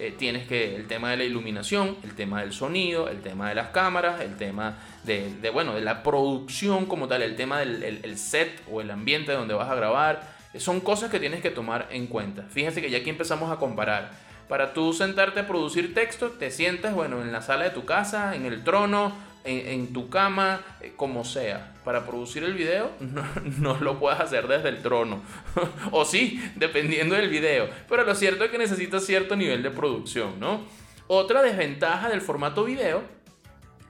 eh, 0.00 0.12
tienes 0.18 0.48
que 0.48 0.74
el 0.74 0.88
tema 0.88 1.12
de 1.12 1.18
la 1.18 1.22
iluminación, 1.22 1.96
el 2.02 2.16
tema 2.16 2.40
del 2.40 2.52
sonido, 2.52 3.08
el 3.08 3.20
tema 3.20 3.50
de 3.50 3.54
las 3.54 3.68
cámaras, 3.68 4.20
el 4.20 4.36
tema 4.36 4.74
de, 5.04 5.48
bueno, 5.52 5.76
de 5.76 5.82
la 5.82 6.02
producción 6.02 6.86
como 6.86 7.06
tal, 7.06 7.22
el 7.22 7.36
tema 7.36 7.60
del 7.60 7.84
el, 7.84 8.18
set 8.18 8.60
o 8.68 8.80
el 8.80 8.90
ambiente 8.90 9.30
donde 9.30 9.54
vas 9.54 9.70
a 9.70 9.76
grabar, 9.76 10.20
son 10.58 10.80
cosas 10.80 11.08
que 11.08 11.20
tienes 11.20 11.42
que 11.42 11.50
tomar 11.50 11.86
en 11.92 12.08
cuenta. 12.08 12.42
Fíjense 12.50 12.82
que 12.82 12.90
ya 12.90 12.98
aquí 12.98 13.10
empezamos 13.10 13.52
a 13.52 13.58
comparar. 13.58 14.10
Para 14.48 14.72
tú 14.72 14.92
sentarte 14.92 15.38
a 15.38 15.46
producir 15.46 15.94
texto, 15.94 16.30
te 16.30 16.50
sientas, 16.50 16.94
bueno, 16.94 17.22
en 17.22 17.30
la 17.30 17.42
sala 17.42 17.62
de 17.62 17.70
tu 17.70 17.84
casa, 17.84 18.34
en 18.34 18.44
el 18.44 18.64
trono, 18.64 19.29
en, 19.44 19.92
tu 19.92 20.08
cama, 20.08 20.62
eh, 20.80 20.92
como 20.96 21.24
sea. 21.24 21.74
Para 21.84 22.06
producir 22.06 22.44
el 22.44 22.54
video 22.54 22.90
no, 23.58 23.80
lo 23.80 23.98
puedes 23.98 24.20
hacer 24.20 24.46
desde 24.48 24.68
el 24.68 24.82
trono. 24.82 25.22
o 25.90 26.04
sí, 26.04 26.42
dependiendo 26.56 27.14
del 27.14 27.28
video. 27.28 27.68
Pero 27.88 28.04
lo 28.04 28.14
cierto 28.14 28.44
es 28.44 28.50
que 28.50 28.58
necesitas 28.58 29.04
cierto 29.04 29.36
nivel 29.36 29.62
de 29.62 29.70
producción, 29.70 30.38
¿no? 30.38 30.62
Otra 31.06 31.42
desventaja 31.42 32.08
del 32.08 32.20
formato 32.20 32.64
video 32.64 33.02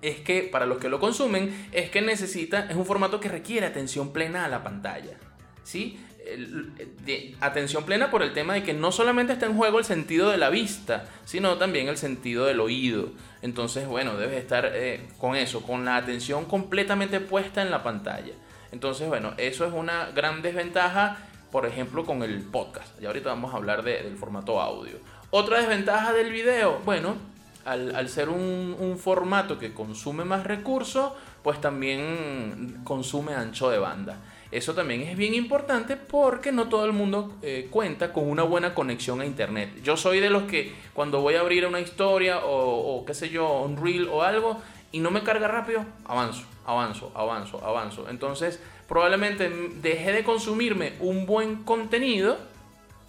es 0.02 0.20
que 0.20 0.42
para 0.42 0.66
los 0.66 0.78
que 0.78 0.88
lo 0.88 0.98
consumen 0.98 1.68
es 1.72 1.90
que 1.90 2.00
necesita, 2.00 2.66
es 2.70 2.76
un 2.76 2.86
formato 2.86 3.20
que 3.20 3.28
requiere 3.28 3.66
atención 3.66 4.12
plena 4.12 4.44
a 4.44 4.48
la 4.48 4.62
pantalla. 4.62 5.18
¿Sí? 5.62 6.00
De 7.04 7.34
atención 7.40 7.84
plena 7.84 8.10
por 8.10 8.22
el 8.22 8.32
tema 8.32 8.54
de 8.54 8.62
que 8.62 8.74
no 8.74 8.92
solamente 8.92 9.32
está 9.32 9.46
en 9.46 9.56
juego 9.56 9.78
el 9.78 9.84
sentido 9.84 10.30
de 10.30 10.38
la 10.38 10.50
vista, 10.50 11.06
sino 11.24 11.56
también 11.56 11.88
el 11.88 11.96
sentido 11.96 12.46
del 12.46 12.60
oído. 12.60 13.08
Entonces, 13.42 13.86
bueno, 13.86 14.16
debes 14.16 14.38
estar 14.38 14.70
eh, 14.72 15.08
con 15.18 15.36
eso, 15.36 15.62
con 15.62 15.84
la 15.84 15.96
atención 15.96 16.44
completamente 16.44 17.20
puesta 17.20 17.62
en 17.62 17.70
la 17.70 17.82
pantalla. 17.82 18.32
Entonces, 18.72 19.08
bueno, 19.08 19.32
eso 19.36 19.64
es 19.66 19.72
una 19.72 20.10
gran 20.14 20.42
desventaja, 20.42 21.18
por 21.50 21.66
ejemplo, 21.66 22.04
con 22.04 22.22
el 22.22 22.40
podcast. 22.40 23.00
Y 23.00 23.06
ahorita 23.06 23.30
vamos 23.30 23.52
a 23.52 23.56
hablar 23.56 23.82
del 23.82 24.16
formato 24.16 24.60
audio. 24.60 24.98
Otra 25.30 25.58
desventaja 25.58 26.12
del 26.12 26.30
video, 26.32 26.80
bueno, 26.84 27.16
al, 27.64 28.08
ser 28.08 28.28
un, 28.28 28.76
un, 28.78 28.98
formato 28.98 29.58
que 29.58 29.72
consume 29.72 30.24
más 30.24 30.44
recursos, 30.44 31.12
pues 31.42 31.60
también 31.60 32.80
consume 32.84 33.34
ancho 33.34 33.70
de 33.70 33.78
banda. 33.78 34.16
Eso 34.50 34.74
también 34.74 35.02
es 35.02 35.16
bien 35.16 35.34
importante 35.34 35.96
porque 35.96 36.50
no 36.50 36.68
todo 36.68 36.84
el 36.84 36.92
mundo 36.92 37.36
eh, 37.42 37.68
cuenta 37.70 38.12
con 38.12 38.28
una 38.28 38.42
buena 38.42 38.74
conexión 38.74 39.20
a 39.20 39.26
internet. 39.26 39.70
Yo 39.84 39.96
soy 39.96 40.18
de 40.18 40.28
los 40.28 40.44
que 40.44 40.74
cuando 40.92 41.20
voy 41.20 41.34
a 41.34 41.40
abrir 41.40 41.66
una 41.66 41.80
historia 41.80 42.44
o, 42.44 42.96
o 42.96 43.04
qué 43.04 43.14
sé 43.14 43.28
yo, 43.28 43.62
un 43.62 43.76
reel 43.76 44.08
o 44.08 44.22
algo 44.22 44.60
y 44.90 44.98
no 44.98 45.12
me 45.12 45.22
carga 45.22 45.46
rápido, 45.46 45.84
avanzo, 46.04 46.42
avanzo, 46.66 47.12
avanzo, 47.14 47.64
avanzo. 47.64 48.06
Entonces 48.10 48.60
probablemente 48.88 49.48
dejé 49.80 50.12
de 50.12 50.24
consumirme 50.24 50.94
un 50.98 51.26
buen 51.26 51.62
contenido, 51.62 52.36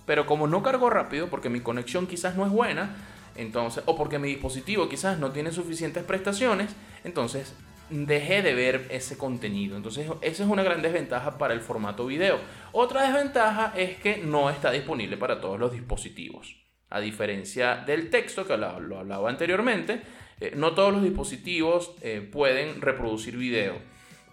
pero 0.05 0.27
como 0.27 0.45
no 0.45 0.61
cargo 0.61 0.91
rápido 0.91 1.27
porque 1.27 1.49
mi 1.49 1.61
conexión 1.61 2.05
quizás 2.05 2.35
no 2.35 2.45
es 2.45 2.51
buena, 2.51 2.95
entonces, 3.35 3.81
o 3.87 3.95
porque 3.95 4.19
mi 4.19 4.27
dispositivo 4.27 4.89
quizás 4.89 5.17
no 5.17 5.31
tiene 5.31 5.51
suficientes 5.51 6.03
prestaciones, 6.03 6.69
entonces 7.03 7.55
dejé 7.91 8.41
de 8.41 8.53
ver 8.53 8.87
ese 8.89 9.17
contenido. 9.17 9.77
Entonces, 9.77 10.07
esa 10.21 10.43
es 10.43 10.49
una 10.49 10.63
gran 10.63 10.81
desventaja 10.81 11.37
para 11.37 11.53
el 11.53 11.61
formato 11.61 12.05
video. 12.05 12.39
Otra 12.71 13.03
desventaja 13.03 13.73
es 13.75 13.97
que 13.97 14.17
no 14.17 14.49
está 14.49 14.71
disponible 14.71 15.17
para 15.17 15.39
todos 15.39 15.59
los 15.59 15.71
dispositivos. 15.71 16.55
A 16.89 16.99
diferencia 16.99 17.77
del 17.85 18.09
texto 18.09 18.45
que 18.45 18.57
lo 18.57 18.67
hablaba 18.67 19.29
anteriormente, 19.29 20.01
eh, 20.39 20.53
no 20.55 20.73
todos 20.73 20.91
los 20.91 21.03
dispositivos 21.03 21.93
eh, 22.01 22.27
pueden 22.31 22.81
reproducir 22.81 23.37
video. 23.37 23.75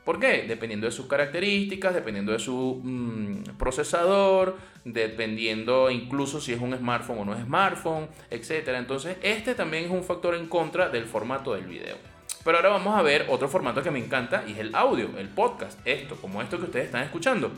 ¿Por 0.04 0.18
qué? 0.18 0.46
Dependiendo 0.48 0.86
de 0.86 0.92
sus 0.92 1.06
características, 1.06 1.94
dependiendo 1.94 2.32
de 2.32 2.38
su 2.38 2.80
mm, 2.82 3.58
procesador, 3.58 4.56
dependiendo 4.84 5.90
incluso 5.90 6.40
si 6.40 6.54
es 6.54 6.60
un 6.60 6.74
smartphone 6.74 7.18
o 7.18 7.24
no 7.26 7.34
es 7.34 7.44
smartphone, 7.44 8.08
etc. 8.30 8.68
Entonces, 8.78 9.18
este 9.22 9.54
también 9.54 9.84
es 9.84 9.90
un 9.90 10.02
factor 10.02 10.34
en 10.34 10.48
contra 10.48 10.88
del 10.88 11.04
formato 11.04 11.52
del 11.52 11.66
video. 11.66 12.17
Pero 12.48 12.60
ahora 12.60 12.70
vamos 12.70 12.98
a 12.98 13.02
ver 13.02 13.26
otro 13.28 13.46
formato 13.46 13.82
que 13.82 13.90
me 13.90 13.98
encanta 13.98 14.42
y 14.46 14.52
es 14.52 14.58
el 14.60 14.74
audio, 14.74 15.10
el 15.18 15.28
podcast. 15.28 15.78
Esto, 15.84 16.16
como 16.16 16.40
esto 16.40 16.56
que 16.56 16.64
ustedes 16.64 16.86
están 16.86 17.02
escuchando. 17.02 17.52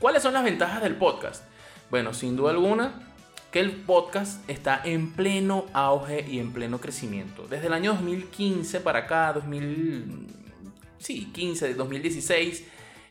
¿Cuáles 0.00 0.22
son 0.22 0.32
las 0.32 0.42
ventajas 0.42 0.82
del 0.82 0.96
podcast? 0.96 1.44
Bueno, 1.90 2.14
sin 2.14 2.34
duda 2.34 2.52
alguna, 2.52 2.94
que 3.52 3.60
el 3.60 3.72
podcast 3.72 4.48
está 4.48 4.80
en 4.84 5.12
pleno 5.12 5.66
auge 5.74 6.24
y 6.26 6.38
en 6.38 6.54
pleno 6.54 6.80
crecimiento. 6.80 7.46
Desde 7.46 7.66
el 7.66 7.74
año 7.74 7.92
2015 7.92 8.80
para 8.80 9.00
acá, 9.00 9.34
2000, 9.34 10.28
sí, 10.96 11.30
15, 11.34 11.74
2016, 11.74 12.64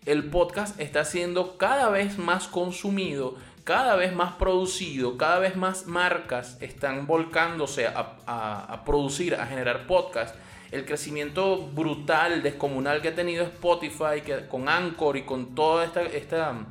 el 0.08 0.32
podcast 0.32 0.80
está 0.80 1.06
siendo 1.06 1.60
cada 1.60 1.90
vez 1.90 2.18
más 2.18 2.48
consumido, 2.48 3.36
cada 3.64 3.96
vez 3.96 4.12
más 4.12 4.34
producido, 4.38 5.18
cada 5.18 5.38
vez 5.38 5.56
más 5.56 5.86
marcas 5.86 6.58
están 6.62 7.06
volcándose 7.06 7.86
a, 7.86 8.16
a 8.26 8.84
producir, 8.86 9.36
a 9.36 9.46
generar 9.46 9.86
podcasts 9.86 10.36
el 10.74 10.86
crecimiento 10.86 11.68
brutal, 11.68 12.42
descomunal 12.42 13.00
que 13.02 13.10
ha 13.10 13.16
tenido 13.16 13.44
Spotify 13.44 14.22
que, 14.26 14.48
con 14.48 14.68
Anchor 14.68 15.18
y 15.18 15.22
con 15.22 15.54
toda 15.54 15.86
esta, 15.86 16.02
esta, 16.02 16.66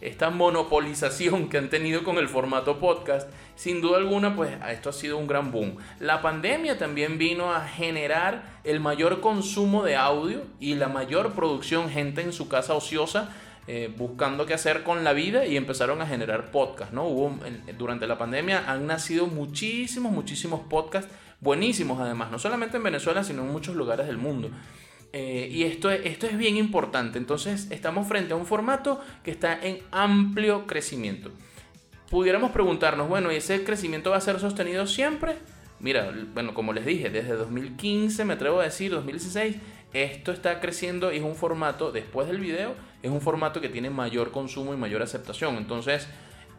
esta 0.00 0.30
monopolización 0.30 1.48
que 1.48 1.58
han 1.58 1.68
tenido 1.68 2.04
con 2.04 2.18
el 2.18 2.28
formato 2.28 2.78
podcast, 2.78 3.28
sin 3.56 3.80
duda 3.80 3.98
alguna, 3.98 4.36
pues 4.36 4.52
esto 4.70 4.90
ha 4.90 4.92
sido 4.92 5.18
un 5.18 5.26
gran 5.26 5.50
boom. 5.50 5.76
La 5.98 6.22
pandemia 6.22 6.78
también 6.78 7.18
vino 7.18 7.52
a 7.52 7.66
generar 7.66 8.44
el 8.62 8.78
mayor 8.78 9.20
consumo 9.20 9.82
de 9.82 9.96
audio 9.96 10.44
y 10.60 10.76
la 10.76 10.86
mayor 10.86 11.32
producción, 11.32 11.90
gente 11.90 12.22
en 12.22 12.32
su 12.32 12.48
casa 12.48 12.74
ociosa. 12.74 13.34
Eh, 13.68 13.94
buscando 13.96 14.44
qué 14.44 14.54
hacer 14.54 14.82
con 14.82 15.04
la 15.04 15.12
vida 15.12 15.46
y 15.46 15.56
empezaron 15.56 16.02
a 16.02 16.06
generar 16.08 16.50
podcasts, 16.50 16.92
¿no? 16.92 17.04
Hubo, 17.04 17.38
durante 17.78 18.08
la 18.08 18.18
pandemia 18.18 18.64
han 18.66 18.88
nacido 18.88 19.28
muchísimos, 19.28 20.10
muchísimos 20.10 20.62
podcasts 20.68 21.08
buenísimos 21.42 22.00
además, 22.00 22.30
no 22.30 22.38
solamente 22.38 22.78
en 22.78 22.84
Venezuela, 22.84 23.22
sino 23.24 23.42
en 23.42 23.48
muchos 23.48 23.76
lugares 23.76 24.06
del 24.06 24.16
mundo. 24.16 24.50
Eh, 25.12 25.48
y 25.50 25.64
esto, 25.64 25.90
esto 25.90 26.26
es 26.26 26.38
bien 26.38 26.56
importante. 26.56 27.18
Entonces 27.18 27.68
estamos 27.70 28.08
frente 28.08 28.32
a 28.32 28.36
un 28.36 28.46
formato 28.46 29.00
que 29.22 29.32
está 29.32 29.60
en 29.60 29.80
amplio 29.90 30.66
crecimiento. 30.66 31.30
Pudiéramos 32.08 32.52
preguntarnos, 32.52 33.08
bueno, 33.08 33.32
¿y 33.32 33.36
ese 33.36 33.64
crecimiento 33.64 34.10
va 34.10 34.18
a 34.18 34.20
ser 34.20 34.38
sostenido 34.38 34.86
siempre? 34.86 35.36
Mira, 35.80 36.14
bueno, 36.32 36.54
como 36.54 36.72
les 36.72 36.86
dije, 36.86 37.10
desde 37.10 37.34
2015, 37.34 38.24
me 38.24 38.34
atrevo 38.34 38.60
a 38.60 38.64
decir, 38.64 38.92
2016, 38.92 39.56
esto 39.92 40.30
está 40.30 40.60
creciendo 40.60 41.12
y 41.12 41.16
es 41.16 41.22
un 41.22 41.34
formato, 41.34 41.90
después 41.90 42.28
del 42.28 42.38
video, 42.38 42.74
es 43.02 43.10
un 43.10 43.20
formato 43.20 43.60
que 43.60 43.68
tiene 43.68 43.90
mayor 43.90 44.30
consumo 44.30 44.72
y 44.72 44.76
mayor 44.76 45.02
aceptación. 45.02 45.56
Entonces, 45.56 46.06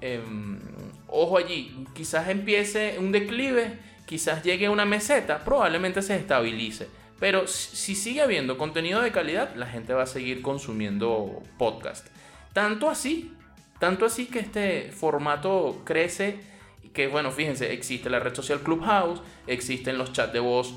em, 0.01 0.59
ojo 1.07 1.37
allí, 1.37 1.85
quizás 1.93 2.27
empiece 2.27 2.97
un 2.99 3.13
declive 3.13 3.79
quizás 4.13 4.43
llegue 4.43 4.69
una 4.69 4.85
meseta, 4.85 5.43
probablemente 5.43 6.03
se 6.03 6.15
estabilice. 6.15 6.87
Pero 7.19 7.47
si 7.47 7.95
sigue 7.95 8.21
habiendo 8.21 8.59
contenido 8.59 9.01
de 9.01 9.11
calidad, 9.11 9.55
la 9.55 9.65
gente 9.65 9.91
va 9.95 10.03
a 10.03 10.05
seguir 10.05 10.43
consumiendo 10.43 11.41
podcast. 11.57 12.05
Tanto 12.53 12.91
así, 12.91 13.33
tanto 13.79 14.05
así 14.05 14.27
que 14.27 14.37
este 14.37 14.91
formato 14.91 15.81
crece, 15.83 16.37
que 16.93 17.07
bueno, 17.07 17.31
fíjense, 17.31 17.73
existe 17.73 18.07
la 18.07 18.19
red 18.19 18.35
social 18.35 18.59
Clubhouse, 18.59 19.19
existen 19.47 19.97
los 19.97 20.13
chats 20.13 20.31
de 20.31 20.39
voz 20.39 20.75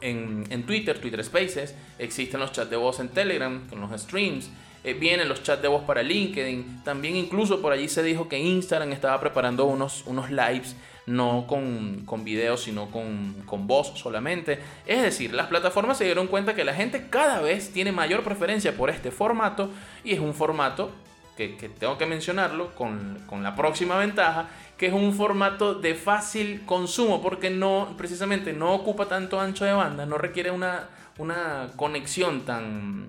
en, 0.00 0.46
en 0.48 0.64
Twitter, 0.64 0.98
Twitter 0.98 1.22
Spaces, 1.22 1.74
existen 1.98 2.40
los 2.40 2.52
chats 2.52 2.70
de 2.70 2.76
voz 2.76 2.98
en 2.98 3.10
Telegram, 3.10 3.68
con 3.68 3.78
los 3.78 4.00
streams, 4.00 4.48
eh, 4.84 4.94
vienen 4.94 5.28
los 5.28 5.42
chats 5.42 5.60
de 5.60 5.68
voz 5.68 5.82
para 5.82 6.02
LinkedIn, 6.02 6.82
también 6.82 7.14
incluso 7.14 7.60
por 7.60 7.74
allí 7.74 7.88
se 7.88 8.02
dijo 8.02 8.26
que 8.26 8.38
Instagram 8.38 8.92
estaba 8.92 9.20
preparando 9.20 9.66
unos, 9.66 10.02
unos 10.06 10.30
lives 10.30 10.76
no 11.08 11.46
con, 11.46 12.04
con 12.04 12.24
video, 12.24 12.56
sino 12.56 12.90
con, 12.90 13.42
con, 13.46 13.66
voz 13.66 13.98
solamente. 13.98 14.58
Es 14.86 15.02
decir, 15.02 15.32
las 15.32 15.46
plataformas 15.46 15.98
se 15.98 16.04
dieron 16.04 16.26
cuenta 16.26 16.54
que 16.54 16.64
la 16.64 16.74
gente 16.74 17.08
cada 17.08 17.40
vez 17.40 17.72
tiene 17.72 17.92
mayor 17.92 18.22
preferencia 18.22 18.76
por 18.76 18.90
este 18.90 19.10
formato 19.10 19.70
y 20.04 20.12
es 20.12 20.20
un 20.20 20.34
formato 20.34 20.92
que, 21.36 21.56
que 21.56 21.68
tengo 21.68 21.96
que 21.96 22.06
mencionarlo 22.06 22.74
con, 22.74 23.22
con, 23.26 23.42
la 23.42 23.54
próxima 23.54 23.96
ventaja, 23.96 24.48
que 24.76 24.86
es 24.86 24.92
un 24.92 25.14
formato 25.14 25.74
de 25.74 25.94
fácil 25.94 26.64
consumo 26.66 27.22
porque 27.22 27.48
no, 27.48 27.94
precisamente 27.96 28.52
no 28.52 28.74
ocupa 28.74 29.06
tanto 29.06 29.40
ancho 29.40 29.64
de 29.64 29.72
banda, 29.72 30.04
no 30.04 30.18
requiere 30.18 30.50
una, 30.50 30.88
una 31.18 31.70
conexión 31.76 32.44
tan, 32.44 33.08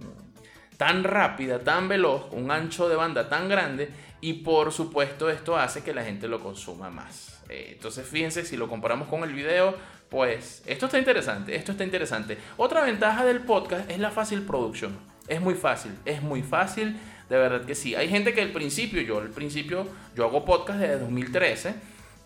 tan 0.77 1.03
rápida, 1.03 1.59
tan 1.59 1.87
veloz, 1.87 2.27
un 2.31 2.51
ancho 2.51 2.87
de 2.87 2.95
banda 2.95 3.27
tan 3.27 3.49
grande 3.49 3.89
y 4.21 4.33
por 4.33 4.71
supuesto 4.71 5.29
esto 5.29 5.57
hace 5.57 5.83
que 5.83 5.93
la 5.93 6.03
gente 6.03 6.27
lo 6.27 6.39
consuma 6.39 6.89
más. 6.89 7.38
Eh, 7.49 7.71
entonces 7.73 8.07
fíjense, 8.07 8.45
si 8.45 8.57
lo 8.57 8.67
comparamos 8.67 9.07
con 9.07 9.23
el 9.23 9.33
video, 9.33 9.75
pues 10.09 10.63
esto 10.65 10.85
está 10.85 10.99
interesante, 10.99 11.55
esto 11.55 11.71
está 11.71 11.83
interesante. 11.83 12.37
Otra 12.57 12.83
ventaja 12.83 13.25
del 13.25 13.41
podcast 13.41 13.89
es 13.89 13.99
la 13.99 14.11
fácil 14.11 14.43
producción. 14.43 14.97
Es 15.27 15.41
muy 15.41 15.53
fácil, 15.53 15.91
es 16.05 16.21
muy 16.21 16.41
fácil, 16.41 16.97
de 17.29 17.37
verdad 17.37 17.65
que 17.65 17.75
sí. 17.75 17.95
Hay 17.95 18.09
gente 18.09 18.33
que 18.33 18.41
al 18.41 18.51
principio, 18.51 19.01
yo 19.01 19.19
al 19.19 19.29
principio, 19.29 19.87
yo 20.15 20.25
hago 20.25 20.45
podcast 20.45 20.79
desde 20.79 20.99
2013 20.99 21.75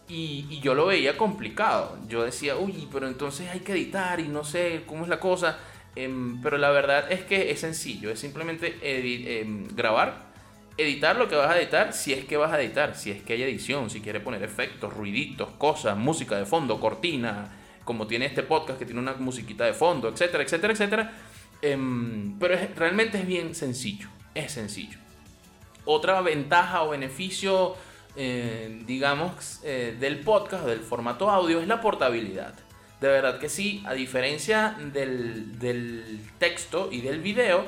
y, 0.07 0.45
y 0.49 0.59
yo 0.61 0.73
lo 0.73 0.85
veía 0.85 1.17
complicado. 1.17 1.97
Yo 2.07 2.23
decía, 2.23 2.55
uy, 2.55 2.87
pero 2.91 3.07
entonces 3.07 3.49
hay 3.49 3.59
que 3.59 3.73
editar 3.73 4.19
y 4.19 4.29
no 4.29 4.43
sé 4.43 4.83
cómo 4.85 5.03
es 5.03 5.09
la 5.09 5.19
cosa. 5.19 5.57
Em, 5.95 6.41
pero 6.41 6.57
la 6.57 6.71
verdad 6.71 7.11
es 7.11 7.21
que 7.23 7.51
es 7.51 7.59
sencillo, 7.59 8.09
es 8.09 8.19
simplemente 8.19 8.77
em, 8.81 9.67
grabar 9.75 10.32
editar 10.77 11.15
lo 11.15 11.27
que 11.27 11.35
vas 11.35 11.49
a 11.49 11.59
editar 11.59 11.93
si 11.93 12.13
es 12.13 12.25
que 12.25 12.37
vas 12.37 12.51
a 12.51 12.61
editar, 12.61 12.95
si 12.95 13.11
es 13.11 13.21
que 13.21 13.33
hay 13.33 13.43
edición, 13.43 13.89
si 13.89 14.01
quieres 14.01 14.21
poner 14.21 14.43
efectos, 14.43 14.93
ruiditos, 14.93 15.49
cosas, 15.57 15.97
música 15.97 16.37
de 16.37 16.45
fondo, 16.45 16.79
cortina, 16.79 17.51
como 17.83 18.07
tiene 18.07 18.25
este 18.25 18.43
podcast 18.43 18.79
que 18.79 18.85
tiene 18.85 18.99
una 18.99 19.13
musiquita 19.13 19.65
de 19.65 19.73
fondo, 19.73 20.09
etcétera, 20.09 20.43
etcétera, 20.43 20.73
etcétera. 20.73 21.13
Em, 21.61 22.37
pero 22.39 22.57
realmente 22.75 23.19
es 23.19 23.27
bien 23.27 23.55
sencillo, 23.55 24.09
es 24.33 24.51
sencillo. 24.51 24.97
Otra 25.85 26.21
ventaja 26.21 26.83
o 26.83 26.89
beneficio, 26.89 27.75
eh, 28.15 28.81
digamos, 28.85 29.59
eh, 29.63 29.95
del 29.99 30.19
podcast, 30.19 30.65
del 30.65 30.79
formato 30.79 31.29
audio, 31.29 31.59
es 31.59 31.67
la 31.67 31.81
portabilidad. 31.81 32.53
De 32.99 33.09
verdad 33.09 33.37
que 33.37 33.49
sí, 33.49 33.83
a 33.85 33.93
diferencia 33.93 34.77
del, 34.93 35.59
del 35.59 36.21
texto 36.39 36.89
y 36.91 37.01
del 37.01 37.19
video, 37.19 37.65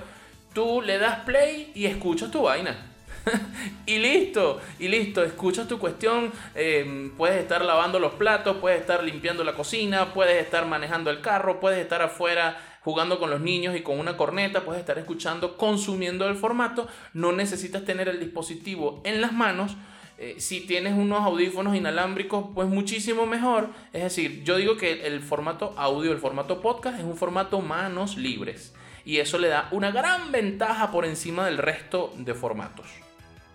tú 0.54 0.82
le 0.82 0.98
das 0.98 1.20
play 1.20 1.72
y 1.76 1.86
escuchas 1.86 2.32
tu 2.32 2.44
vaina. 2.44 2.95
y 3.86 3.98
listo, 3.98 4.60
y 4.79 4.88
listo, 4.88 5.24
escuchas 5.24 5.67
tu 5.67 5.79
cuestión, 5.79 6.32
em, 6.53 7.12
puedes 7.12 7.41
estar 7.41 7.63
lavando 7.63 8.00
los 8.00 8.13
platos, 8.13 8.58
puedes 8.58 8.79
estar 8.79 9.03
limpiando 9.03 9.44
la 9.44 9.53
cocina, 9.53 10.13
puedes 10.13 10.41
estar 10.44 10.65
manejando 10.65 11.10
el 11.10 11.22
carro, 11.22 11.60
puedes 11.60 11.79
estar 11.79 12.01
afuera 12.01 12.58
jugando 12.84 13.17
con 13.17 13.32
los 13.32 13.41
niños 13.41 13.75
y 13.75 13.82
con 13.82 14.00
una 14.00 14.15
corneta, 14.15 14.63
puedes 14.63 14.79
estar 14.79 15.00
escuchando, 15.00 15.58
consumiendo 15.58 16.27
el 16.27 16.36
formato, 16.36 16.88
no 17.13 17.32
necesitas 17.32 17.84
tener 17.84 18.08
el 18.08 18.20
dispositivo 18.20 19.01
en 19.03 19.22
las 19.22 19.34
manos. 19.34 19.75
Eh, 20.17 20.36
si 20.38 20.62
tienes 20.62 20.94
unos 20.94 21.22
audífonos 21.22 21.75
inalámbricos, 21.75 22.46
pues 22.53 22.70
muchísimo 22.70 23.25
mejor. 23.25 23.70
Es 23.91 24.03
decir, 24.03 24.44
yo 24.44 24.55
digo 24.55 24.77
que 24.77 25.08
el 25.08 25.22
formato 25.22 25.74
audio, 25.77 26.12
el 26.12 26.20
formato 26.20 26.62
podcast, 26.62 27.00
es 27.00 27.03
un 27.03 27.17
formato 27.17 27.60
manos 27.60 28.17
libres. 28.17 28.74
Y 29.03 29.17
eso 29.17 29.39
le 29.39 29.50
da 29.50 29.67
una 29.72 29.91
gran 29.91 30.32
ventaja 30.32 30.91
por 30.91 31.05
encima 31.05 31.46
del 31.46 31.58
resto 31.58 32.13
de 32.17 32.34
formatos. 32.34 33.05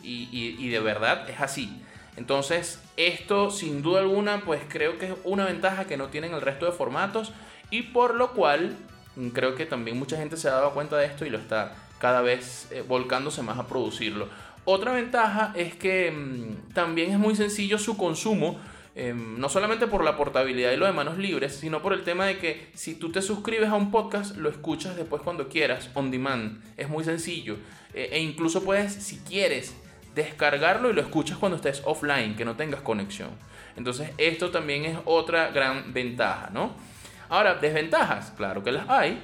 Y, 0.02 0.68
de 0.68 0.80
verdad 0.80 1.28
es 1.28 1.40
así. 1.40 1.82
Entonces, 2.16 2.82
esto 2.96 3.50
sin 3.50 3.82
duda 3.82 4.00
alguna, 4.00 4.42
pues 4.44 4.60
creo 4.68 4.98
que 4.98 5.06
es 5.06 5.14
una 5.24 5.44
ventaja 5.46 5.86
que 5.86 5.96
no 5.96 6.08
tienen 6.08 6.34
el 6.34 6.40
resto 6.40 6.66
de 6.66 6.72
formatos. 6.72 7.32
Y 7.70 7.82
por 7.82 8.14
lo 8.14 8.32
cual, 8.32 8.76
creo 9.32 9.54
que 9.54 9.66
también 9.66 9.98
mucha 9.98 10.16
gente 10.16 10.36
se 10.36 10.48
ha 10.48 10.52
dado 10.52 10.72
cuenta 10.72 10.96
de 10.96 11.06
esto 11.06 11.24
y 11.24 11.30
lo 11.30 11.38
está 11.38 11.74
cada 11.98 12.22
vez 12.22 12.68
eh, 12.72 12.82
volcándose 12.86 13.42
más 13.42 13.58
a 13.58 13.66
producirlo. 13.66 14.28
Otra 14.64 14.92
ventaja 14.92 15.52
es 15.54 15.74
que 15.74 16.10
mm, 16.10 16.72
también 16.72 17.10
es 17.10 17.18
muy 17.18 17.36
sencillo 17.36 17.78
su 17.78 17.96
consumo 17.96 18.58
Em, 18.96 19.38
no 19.38 19.48
solamente 19.48 19.86
por 19.86 20.02
la 20.02 20.16
portabilidad 20.16 20.72
y 20.72 20.76
lo 20.76 20.84
de 20.84 20.92
manos 20.92 21.16
libres, 21.16 21.54
sino 21.54 21.80
por 21.80 21.92
el 21.92 22.02
tema 22.02 22.26
de 22.26 22.38
que 22.38 22.66
si 22.74 22.94
tú 22.96 23.12
te 23.12 23.22
suscribes 23.22 23.68
a 23.68 23.76
un 23.76 23.92
podcast, 23.92 24.36
lo 24.36 24.50
escuchas 24.50 24.96
después 24.96 25.22
cuando 25.22 25.48
quieras, 25.48 25.90
on 25.94 26.10
demand. 26.10 26.60
Es 26.76 26.88
muy 26.88 27.04
sencillo. 27.04 27.56
E, 27.94 28.10
e 28.12 28.20
incluso 28.20 28.64
puedes, 28.64 28.92
si 28.92 29.18
quieres, 29.18 29.76
descargarlo 30.14 30.90
y 30.90 30.92
lo 30.92 31.00
escuchas 31.00 31.38
cuando 31.38 31.56
estés 31.56 31.82
offline, 31.84 32.36
que 32.36 32.44
no 32.44 32.56
tengas 32.56 32.80
conexión. 32.80 33.30
Entonces, 33.76 34.10
esto 34.18 34.50
también 34.50 34.84
es 34.84 34.98
otra 35.04 35.50
gran 35.50 35.92
ventaja, 35.92 36.50
¿no? 36.52 36.72
Ahora, 37.28 37.54
desventajas, 37.54 38.32
claro 38.36 38.62
que 38.62 38.72
las 38.72 38.88
hay. 38.88 39.22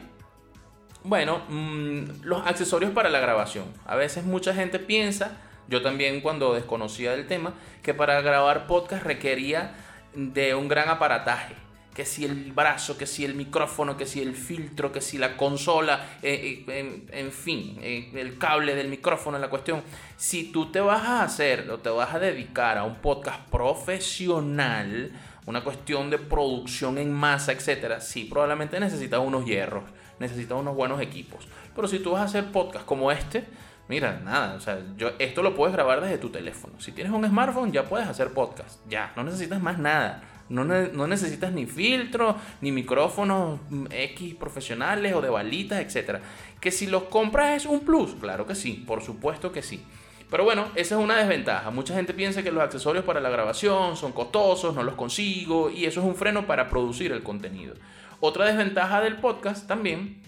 Bueno, 1.02 1.43
mm, 1.49 2.23
los 2.23 2.47
accesorios 2.47 2.93
para 2.93 3.11
la 3.11 3.21
grabación. 3.21 3.64
A 3.85 3.97
veces 3.97 4.25
mucha 4.25 4.55
gente 4.55 4.78
piensa 4.78 5.38
yo 5.69 5.83
también 5.83 6.21
cuando 6.21 6.55
desconocía 6.55 7.12
del 7.12 7.26
tema, 7.26 7.55
que 7.83 7.95
para 7.95 8.21
grabar 8.21 8.66
podcast 8.66 9.02
requería 9.02 9.75
de 10.14 10.55
un 10.55 10.69
gran 10.69 10.88
aparataje. 10.88 11.55
Que 11.96 12.04
si 12.04 12.26
el 12.26 12.52
brazo, 12.52 12.98
que 12.98 13.06
si 13.06 13.24
el 13.24 13.34
micrófono, 13.34 13.96
que 13.96 14.04
si 14.04 14.20
el 14.20 14.34
filtro, 14.34 14.92
que 14.92 15.00
si 15.00 15.16
la 15.16 15.34
consola, 15.34 16.18
eh, 16.22 16.62
eh, 16.68 17.06
en, 17.10 17.32
fin, 17.32 17.78
eh, 17.80 18.12
el 18.14 18.36
cable 18.36 18.74
del 18.74 18.88
micrófono, 18.88 19.38
la 19.38 19.48
cuestión. 19.48 19.82
Si 20.18 20.52
tú 20.52 20.70
te 20.70 20.78
vas 20.78 21.02
a 21.04 21.22
hacer 21.22 21.70
o 21.70 21.78
te 21.78 21.88
vas 21.88 22.12
a 22.14 22.18
dedicar 22.18 22.76
a 22.76 22.84
un 22.84 22.96
podcast 22.96 23.40
profesional, 23.48 25.10
una 25.46 25.64
cuestión 25.64 26.10
de 26.10 26.18
producción 26.18 26.98
en 26.98 27.10
masa, 27.10 27.52
etcétera, 27.52 28.02
sí, 28.02 28.26
probablemente 28.26 28.78
necesitas 28.78 29.20
unos 29.20 29.46
hierros, 29.46 29.84
necesitas 30.18 30.58
unos 30.58 30.76
buenos 30.76 31.00
equipos. 31.00 31.48
Pero 31.74 31.88
si 31.88 32.00
tú 32.00 32.10
vas 32.10 32.20
a 32.20 32.24
hacer 32.24 32.52
podcast 32.52 32.84
como 32.84 33.10
este, 33.10 33.46
Mira, 33.88 34.20
nada, 34.24 34.56
o 34.56 34.60
sea, 34.60 34.80
yo, 34.96 35.12
esto 35.20 35.42
lo 35.44 35.54
puedes 35.54 35.72
grabar 35.72 36.00
desde 36.00 36.18
tu 36.18 36.30
teléfono. 36.30 36.74
Si 36.80 36.90
tienes 36.90 37.12
un 37.12 37.24
smartphone 37.24 37.70
ya 37.70 37.84
puedes 37.84 38.08
hacer 38.08 38.32
podcast, 38.32 38.80
ya, 38.88 39.12
no 39.14 39.22
necesitas 39.22 39.62
más 39.62 39.78
nada. 39.78 40.22
No, 40.48 40.64
necesitas 41.06 41.52
ni 41.52 41.66
filtro, 41.66 42.36
ni 42.60 42.72
micrófonos 42.72 43.61
mm, 43.68 43.87
X 43.90 44.35
profesionales 44.35 45.14
o 45.14 45.20
de 45.20 45.28
balitas, 45.28 45.80
etc. 45.80 46.20
Que 46.61 46.70
si 46.70 46.87
los 46.87 47.04
compras 47.04 47.56
es 47.56 47.66
un 47.66 47.80
plus, 47.80 48.14
claro 48.14 48.46
que 48.46 48.54
sí, 48.54 48.85
por 48.87 49.02
supuesto 49.02 49.50
que 49.52 49.62
sí. 49.62 49.82
Pero 50.30 50.44
bueno, 50.44 50.66
esa 50.74 50.96
es 50.96 51.00
una 51.00 51.16
desventaja. 51.16 51.70
Mucha 51.70 51.94
gente 51.94 52.14
piensa 52.14 52.42
que 52.42 52.50
los 52.50 52.62
accesorios 52.62 53.04
para 53.04 53.20
la 53.20 53.30
grabación 53.30 53.96
son 53.96 54.12
costosos, 54.12 54.74
no 54.74 54.82
los 54.82 54.94
consigo, 54.94 55.70
y 55.70 55.85
eso 55.85 56.00
es 56.00 56.06
un 56.06 56.16
freno 56.16 56.46
para 56.46 56.68
producir 56.68 57.12
el 57.12 57.22
contenido. 57.22 57.74
Otra 58.20 58.46
desventaja 58.46 59.00
del 59.00 59.16
podcast 59.16 59.68
también 59.68 60.26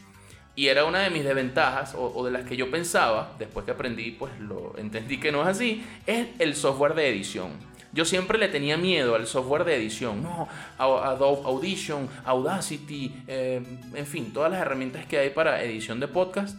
y 0.59 0.67
era 0.67 0.85
una 0.85 0.99
de 0.99 1.11
mis 1.11 1.23
desventajas, 1.23 1.95
o, 1.97 2.25
de 2.25 2.33
las 2.33 2.43
que 2.43 2.57
yo 2.57 2.69
pensaba, 2.69 3.37
después 3.39 3.65
que 3.65 3.71
aprendí, 3.71 4.11
pues 4.11 4.33
lo 4.41 4.77
entendí 4.77 5.21
que 5.21 5.31
no 5.31 5.43
es 5.43 5.47
así, 5.47 5.87
es 6.05 6.27
el 6.41 6.57
software 6.57 6.95
de 6.95 7.09
edición. 7.09 7.53
Yo 7.93 8.05
siempre 8.05 8.39
le 8.39 8.49
tenía 8.49 8.77
miedo 8.77 9.15
al 9.15 9.27
software 9.27 9.65
de 9.65 9.77
edición, 9.77 10.23
no, 10.23 10.49
Adobe 10.79 11.43
Audition, 11.47 12.09
Audacity, 12.25 13.15
eh, 13.27 13.63
en 13.95 14.07
fin, 14.07 14.33
todas 14.33 14.51
las 14.51 14.61
herramientas 14.61 15.07
que 15.07 15.19
hay 15.19 15.31
para 15.31 15.63
edición 15.63 15.99
de 15.99 16.09
podcast. 16.09 16.57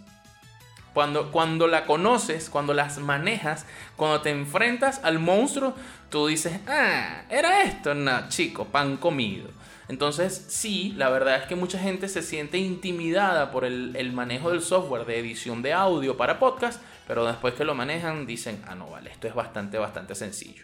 Cuando, 0.93 1.31
cuando 1.31 1.67
la 1.67 1.85
conoces, 1.85 2.49
cuando 2.49 2.73
las 2.73 2.97
manejas, 2.97 3.67
cuando 3.95 4.21
te 4.21 4.31
enfrentas 4.31 5.01
al 5.03 5.19
monstruo, 5.19 5.75
tú 6.09 6.27
dices, 6.27 6.59
ah, 6.67 7.21
era 7.29 7.61
esto, 7.61 7.93
no, 7.93 8.27
chico, 8.27 8.65
pan 8.65 8.97
comido. 8.97 9.49
Entonces, 9.89 10.45
sí, 10.49 10.93
la 10.97 11.09
verdad 11.09 11.37
es 11.37 11.47
que 11.47 11.55
mucha 11.55 11.79
gente 11.79 12.07
se 12.09 12.21
siente 12.21 12.59
intimidada 12.59 13.51
por 13.51 13.65
el, 13.65 14.11
manejo 14.13 14.51
del 14.51 14.61
software 14.61 15.05
de 15.05 15.17
edición 15.17 15.63
de 15.63 15.73
audio 15.73 16.15
para 16.15 16.37
podcast, 16.37 16.79
pero 17.07 17.25
después 17.25 17.55
que 17.55 17.65
lo 17.65 17.73
manejan 17.73 18.27
dicen, 18.27 18.63
ah, 18.67 18.75
no, 18.75 18.89
vale, 18.91 19.09
esto 19.09 19.27
es 19.27 19.33
bastante, 19.33 19.79
bastante 19.79 20.13
sencillo. 20.13 20.63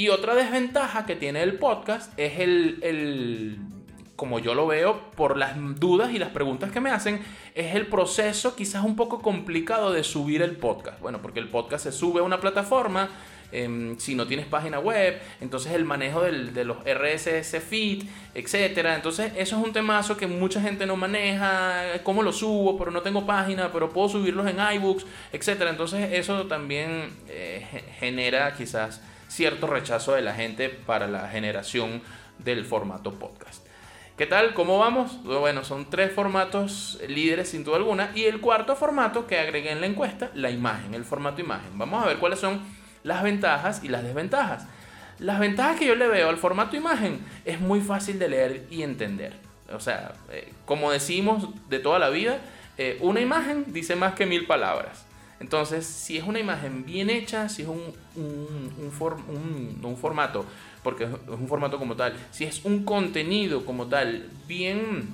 Y 0.00 0.08
otra 0.08 0.34
desventaja 0.34 1.04
que 1.04 1.14
tiene 1.14 1.42
el 1.42 1.58
podcast 1.58 2.18
es 2.18 2.38
el, 2.38 2.78
el 2.80 3.58
como 4.16 4.38
yo 4.38 4.54
lo 4.54 4.66
veo, 4.66 4.98
por 5.14 5.36
las 5.36 5.54
dudas 5.78 6.10
y 6.14 6.18
las 6.18 6.30
preguntas 6.30 6.72
que 6.72 6.80
me 6.80 6.88
hacen, 6.88 7.20
es 7.54 7.74
el 7.74 7.86
proceso 7.86 8.56
quizás 8.56 8.82
un 8.82 8.96
poco 8.96 9.20
complicado 9.20 9.92
de 9.92 10.02
subir 10.02 10.40
el 10.40 10.56
podcast. 10.56 10.98
Bueno, 11.02 11.20
porque 11.20 11.38
el 11.38 11.48
podcast 11.48 11.84
se 11.84 11.92
sube 11.92 12.20
a 12.20 12.22
una 12.22 12.40
plataforma, 12.40 13.10
Em, 13.52 13.98
si 13.98 14.14
no 14.14 14.26
tienes 14.26 14.46
página 14.46 14.78
web, 14.78 15.20
entonces 15.40 15.72
el 15.72 15.84
manejo 15.84 16.22
de 16.22 16.64
los 16.64 16.78
RSS 16.84 17.60
feed, 17.60 18.04
etcétera. 18.34 18.94
Entonces, 18.94 19.32
eso 19.36 19.58
es 19.58 19.64
un 19.64 19.72
temazo 19.72 20.16
que 20.16 20.26
mucha 20.26 20.60
gente 20.60 20.86
no 20.86 20.96
maneja, 20.96 22.00
cómo 22.04 22.22
lo 22.22 22.32
subo, 22.32 22.78
pero 22.78 22.90
no 22.90 23.02
tengo 23.02 23.26
página, 23.26 23.72
pero 23.72 23.90
puedo 23.90 24.08
subirlos 24.08 24.46
en 24.46 24.58
iBooks, 24.74 25.04
etcétera. 25.32 25.70
Entonces, 25.70 26.12
eso 26.12 26.46
también 26.46 27.10
eh, 27.28 27.84
genera 27.98 28.54
quizás 28.54 29.02
cierto 29.30 29.66
rechazo 29.66 30.12
de 30.12 30.22
la 30.22 30.34
gente 30.34 30.68
para 30.68 31.06
la 31.06 31.28
generación 31.28 32.02
del 32.38 32.64
formato 32.64 33.14
podcast. 33.14 33.64
¿Qué 34.18 34.26
tal? 34.26 34.52
¿Cómo 34.52 34.78
vamos? 34.78 35.22
Bueno, 35.22 35.64
son 35.64 35.88
tres 35.88 36.12
formatos 36.12 37.00
líderes 37.08 37.48
sin 37.48 37.64
duda 37.64 37.76
alguna. 37.76 38.10
Y 38.14 38.24
el 38.24 38.40
cuarto 38.40 38.76
formato 38.76 39.26
que 39.26 39.38
agregué 39.38 39.70
en 39.70 39.80
la 39.80 39.86
encuesta, 39.86 40.30
la 40.34 40.50
imagen, 40.50 40.92
el 40.94 41.04
formato 41.04 41.40
imagen. 41.40 41.78
Vamos 41.78 42.02
a 42.02 42.06
ver 42.06 42.18
cuáles 42.18 42.38
son 42.38 42.60
las 43.02 43.22
ventajas 43.22 43.82
y 43.82 43.88
las 43.88 44.02
desventajas. 44.02 44.66
Las 45.18 45.38
ventajas 45.38 45.78
que 45.78 45.86
yo 45.86 45.94
le 45.94 46.08
veo 46.08 46.28
al 46.28 46.36
formato 46.36 46.76
imagen 46.76 47.24
es 47.44 47.60
muy 47.60 47.80
fácil 47.80 48.18
de 48.18 48.28
leer 48.28 48.66
y 48.68 48.82
entender. 48.82 49.34
O 49.72 49.80
sea, 49.80 50.12
eh, 50.30 50.52
como 50.66 50.90
decimos 50.90 51.48
de 51.68 51.78
toda 51.78 51.98
la 51.98 52.10
vida, 52.10 52.40
eh, 52.76 52.98
una 53.00 53.20
imagen 53.20 53.72
dice 53.72 53.96
más 53.96 54.14
que 54.14 54.26
mil 54.26 54.46
palabras. 54.46 55.06
Entonces, 55.40 55.86
si 55.86 56.18
es 56.18 56.24
una 56.24 56.38
imagen 56.38 56.84
bien 56.84 57.08
hecha, 57.08 57.48
si 57.48 57.62
es 57.62 57.68
un, 57.68 57.82
un, 58.14 58.74
un, 59.82 59.96
formato, 59.96 60.44
porque 60.82 61.04
es 61.04 61.10
un 61.26 61.48
formato 61.48 61.78
como 61.78 61.96
tal, 61.96 62.14
si 62.30 62.44
es 62.44 62.64
un 62.64 62.84
contenido 62.84 63.64
como 63.64 63.86
tal, 63.86 64.28
bien 64.46 65.08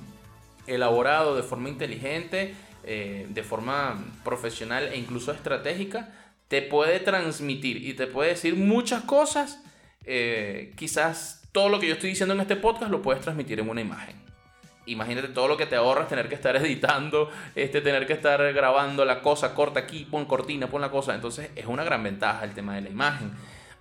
elaborado 0.67 1.35
de 1.35 1.43
forma 1.43 1.69
inteligente, 1.69 2.53
eh, 2.83 3.25
de 3.29 3.43
forma 3.43 4.03
profesional 4.25 4.89
e 4.91 4.97
incluso 4.97 5.31
estratégica, 5.31 6.13
te 6.49 6.61
puede 6.61 6.99
transmitir 6.99 7.77
y 7.77 7.93
te 7.93 8.07
puede 8.07 8.31
decir 8.31 8.55
muchas 8.55 9.03
cosas. 9.03 9.63
Eh, 10.03 10.73
quizás 10.75 11.41
todo 11.53 11.69
lo 11.69 11.79
que 11.79 11.87
yo 11.87 11.93
estoy 11.93 12.09
diciendo 12.09 12.35
en 12.35 12.41
este 12.41 12.57
podcast 12.57 12.91
lo 12.91 13.01
puedes 13.01 13.21
transmitir 13.21 13.61
en 13.61 13.69
una 13.69 13.79
imagen. 13.79 14.26
Imagínate 14.87 15.29
todo 15.29 15.47
lo 15.47 15.57
que 15.57 15.65
te 15.65 15.75
ahorras 15.75 16.07
tener 16.07 16.27
que 16.27 16.35
estar 16.35 16.55
editando, 16.57 17.29
este, 17.55 17.81
tener 17.81 18.07
que 18.07 18.13
estar 18.13 18.53
grabando 18.53 19.05
la 19.05 19.21
cosa, 19.21 19.53
corta 19.53 19.81
aquí, 19.81 20.05
pon 20.09 20.25
cortina, 20.25 20.67
pon 20.67 20.81
la 20.81 20.89
cosa. 20.89 21.15
Entonces 21.15 21.49
es 21.55 21.65
una 21.65 21.83
gran 21.83 22.03
ventaja 22.03 22.43
el 22.43 22.53
tema 22.53 22.75
de 22.75 22.81
la 22.81 22.89
imagen. 22.89 23.31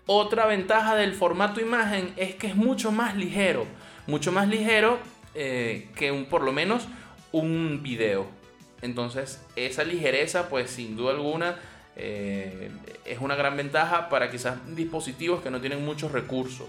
Otra 0.07 0.47
ventaja 0.47 0.95
del 0.95 1.15
formato 1.15 1.61
imagen 1.61 2.13
es 2.17 2.35
que 2.37 2.47
es 2.47 2.55
mucho 2.55 2.93
más 2.93 3.17
ligero. 3.17 3.67
Mucho 4.07 4.31
más 4.31 4.49
ligero 4.49 4.99
eh, 5.35 5.89
que 5.97 6.13
un, 6.13 6.27
por 6.27 6.43
lo 6.43 6.53
menos 6.53 6.87
un 7.33 7.81
video. 7.83 8.27
Entonces 8.83 9.45
esa 9.57 9.85
ligereza 9.85 10.49
pues 10.49 10.71
sin 10.71 10.97
duda 10.97 11.13
alguna 11.13 11.57
eh, 11.97 12.71
es 13.05 13.21
una 13.21 13.35
gran 13.35 13.57
ventaja 13.57 14.09
para 14.09 14.31
quizás 14.31 14.59
dispositivos 14.77 15.43
que 15.43 15.51
no 15.51 15.61
tienen 15.61 15.85
muchos 15.85 16.13
recursos, 16.13 16.69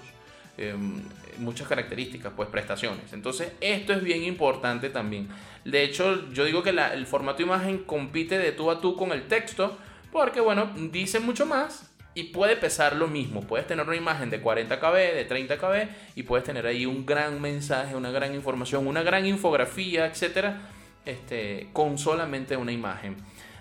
em, 0.57 1.01
muchas 1.39 1.67
características, 1.67 2.33
pues 2.35 2.49
prestaciones. 2.49 3.13
Entonces 3.13 3.51
esto 3.61 3.93
es 3.93 4.03
bien 4.03 4.23
importante 4.23 4.89
también. 4.89 5.27
De 5.65 5.83
hecho, 5.83 6.31
yo 6.31 6.45
digo 6.45 6.63
que 6.63 6.69
el 6.69 7.05
formato 7.07 7.41
imagen 7.41 7.79
compite 7.79 8.37
de 8.37 8.51
tú 8.51 8.71
a 8.71 8.81
tú 8.81 8.95
con 8.95 9.11
el 9.11 9.27
texto, 9.27 9.77
porque 10.11 10.39
bueno, 10.39 10.71
dice 10.91 11.19
mucho 11.19 11.45
más 11.45 11.91
y 12.17 12.23
puede 12.23 12.55
pesar 12.55 12.95
lo 12.95 13.07
mismo. 13.07 13.41
Puedes 13.41 13.67
tener 13.67 13.85
una 13.85 13.95
imagen 13.95 14.31
de 14.31 14.41
40 14.41 14.79
KB, 14.79 14.93
de 14.93 15.25
30 15.25 15.57
KB 15.57 15.87
y 16.15 16.23
puedes 16.23 16.43
tener 16.43 16.65
ahí 16.65 16.85
un 16.87 17.05
gran 17.05 17.39
mensaje, 17.39 17.95
una 17.95 18.09
gran 18.09 18.33
información, 18.33 18.87
una 18.87 19.03
gran 19.03 19.27
infografía, 19.27 20.07
etcétera, 20.07 20.61
este, 21.05 21.69
con 21.73 21.99
solamente 21.99 22.57
una 22.57 22.71
imagen. 22.71 23.17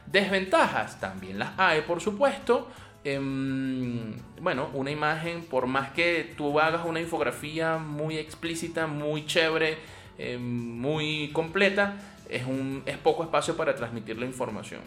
Desventajas 0.07 0.99
también 1.01 1.39
las 1.39 1.51
hay, 1.59 1.83
por 1.83 2.01
supuesto. 2.01 2.71
Em, 3.07 4.15
bueno, 4.41 4.69
una 4.75 4.91
imagen, 4.91 5.45
por 5.45 5.67
más 5.67 5.93
que 5.93 6.35
tú 6.37 6.59
hagas 6.59 6.85
una 6.85 7.01
infografía 7.01 7.79
muy 7.79 8.19
explícita, 8.19 8.89
muy 8.89 9.27
chévere, 9.27 9.79
em, 10.19 10.43
muy 10.43 11.31
completa, 11.33 11.97
es, 12.29 12.45
un, 12.47 12.83
es 12.85 12.99
poco 12.99 13.23
espacio 13.23 13.57
para 13.57 13.77
transmitir 13.77 14.19
la 14.19 14.27
información. 14.27 14.81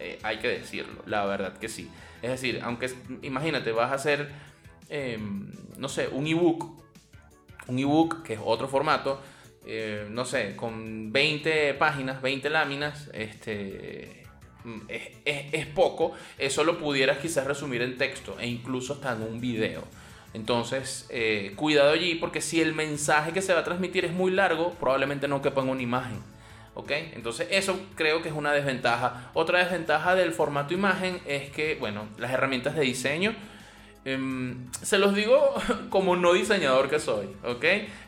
Eh, 0.00 0.18
hay 0.24 0.38
que 0.38 0.48
decirlo, 0.48 1.02
la 1.06 1.24
verdad 1.26 1.58
que 1.58 1.68
sí. 1.68 1.88
Es 2.22 2.30
decir, 2.30 2.60
aunque 2.64 2.90
imagínate, 3.22 3.70
vas 3.70 3.92
a 3.92 3.94
hacer, 3.94 4.28
em, 4.88 5.52
no 5.76 5.88
sé, 5.88 6.08
un 6.08 6.26
ebook, 6.26 6.82
un 7.68 7.78
ebook 7.78 8.22
que 8.24 8.34
es 8.34 8.40
otro 8.42 8.66
formato, 8.66 9.20
eh, 9.64 10.08
no 10.10 10.24
sé, 10.24 10.56
con 10.56 11.12
20 11.12 11.74
páginas, 11.74 12.20
20 12.20 12.50
láminas, 12.50 13.10
este, 13.12 14.19
mm, 14.64 14.80
es, 15.24 15.66
poco, 15.66 16.12
eso 16.38 16.64
lo 16.64 16.78
pudieras 16.78 17.18
quizás 17.18 17.46
resumir 17.46 17.82
en 17.82 17.96
texto 17.96 18.36
e 18.38 18.46
incluso 18.46 18.94
hasta 18.94 19.12
en 19.12 19.22
un 19.22 19.40
video. 19.40 19.84
Entonces, 20.32 21.06
eh, 21.10 21.52
cuidado 21.56 21.90
allí 21.92 22.14
porque 22.14 22.40
si 22.40 22.60
el 22.60 22.74
mensaje 22.74 23.32
que 23.32 23.42
se 23.42 23.52
va 23.52 23.60
a 23.60 23.64
transmitir 23.64 24.04
es 24.04 24.12
muy 24.12 24.30
largo, 24.30 24.72
probablemente 24.74 25.26
no 25.26 25.42
quepa 25.42 25.62
en 25.62 25.68
una 25.68 25.82
imagen. 25.82 26.20
¿Ok? 26.74 26.92
Entonces 27.14 27.48
eso 27.50 27.78
creo 27.96 28.22
que 28.22 28.28
es 28.28 28.34
una 28.34 28.52
desventaja. 28.52 29.30
Otra 29.34 29.58
desventaja 29.58 30.14
del 30.14 30.32
formato 30.32 30.72
imagen 30.72 31.20
es 31.26 31.50
que, 31.50 31.74
bueno, 31.74 32.08
las 32.16 32.30
herramientas 32.30 32.76
de 32.76 32.82
diseño, 32.82 33.34
em, 34.04 34.70
se 34.80 34.98
los 34.98 35.14
digo 35.14 35.54
como 35.90 36.16
no 36.16 36.32
diseñador 36.32 36.88
que 36.88 37.00
soy, 37.00 37.26
¿ok? 37.44 37.64